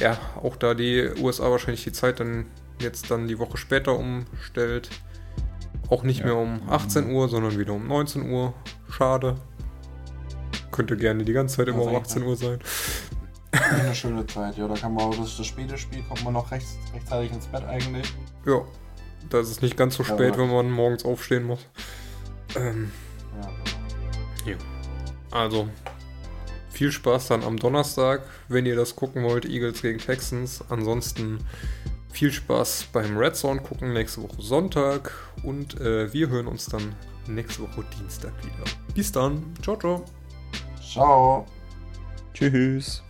[0.00, 2.46] ja, auch da die USA wahrscheinlich die Zeit dann
[2.80, 4.90] jetzt dann die Woche später umstellt.
[5.88, 6.26] Auch nicht Ja.
[6.26, 8.52] mehr um 18 Uhr, sondern wieder um 19 Uhr.
[8.90, 9.36] Schade.
[10.70, 12.58] Könnte gerne die ganze Zeit Ja, immer um sehr 18 Uhr sein.
[13.52, 14.56] eine schöne Zeit.
[14.56, 17.46] Ja, da kann man auch das, das späte Spiel kommt man noch rechts, rechtzeitig ins
[17.46, 18.12] Bett eigentlich.
[18.44, 18.62] Ja,
[19.30, 21.60] da ist es nicht ganz so Ja, spät, wenn man morgens aufstehen muss.
[22.56, 22.90] Ähm,
[23.40, 23.48] Ja,
[24.44, 24.64] genau.
[25.30, 25.68] also,
[26.74, 30.62] viel Spaß dann am Donnerstag, wenn ihr das gucken wollt, Eagles gegen Texans.
[30.68, 31.38] Ansonsten
[32.14, 36.94] Viel Spaß beim Red Zone gucken nächste Woche Sonntag und äh, wir hören uns dann
[37.26, 38.70] nächste Woche Dienstag wieder.
[38.94, 39.42] Bis dann.
[39.60, 40.04] Ciao, ciao.
[40.80, 41.44] Ciao.
[42.32, 43.02] Tschüss.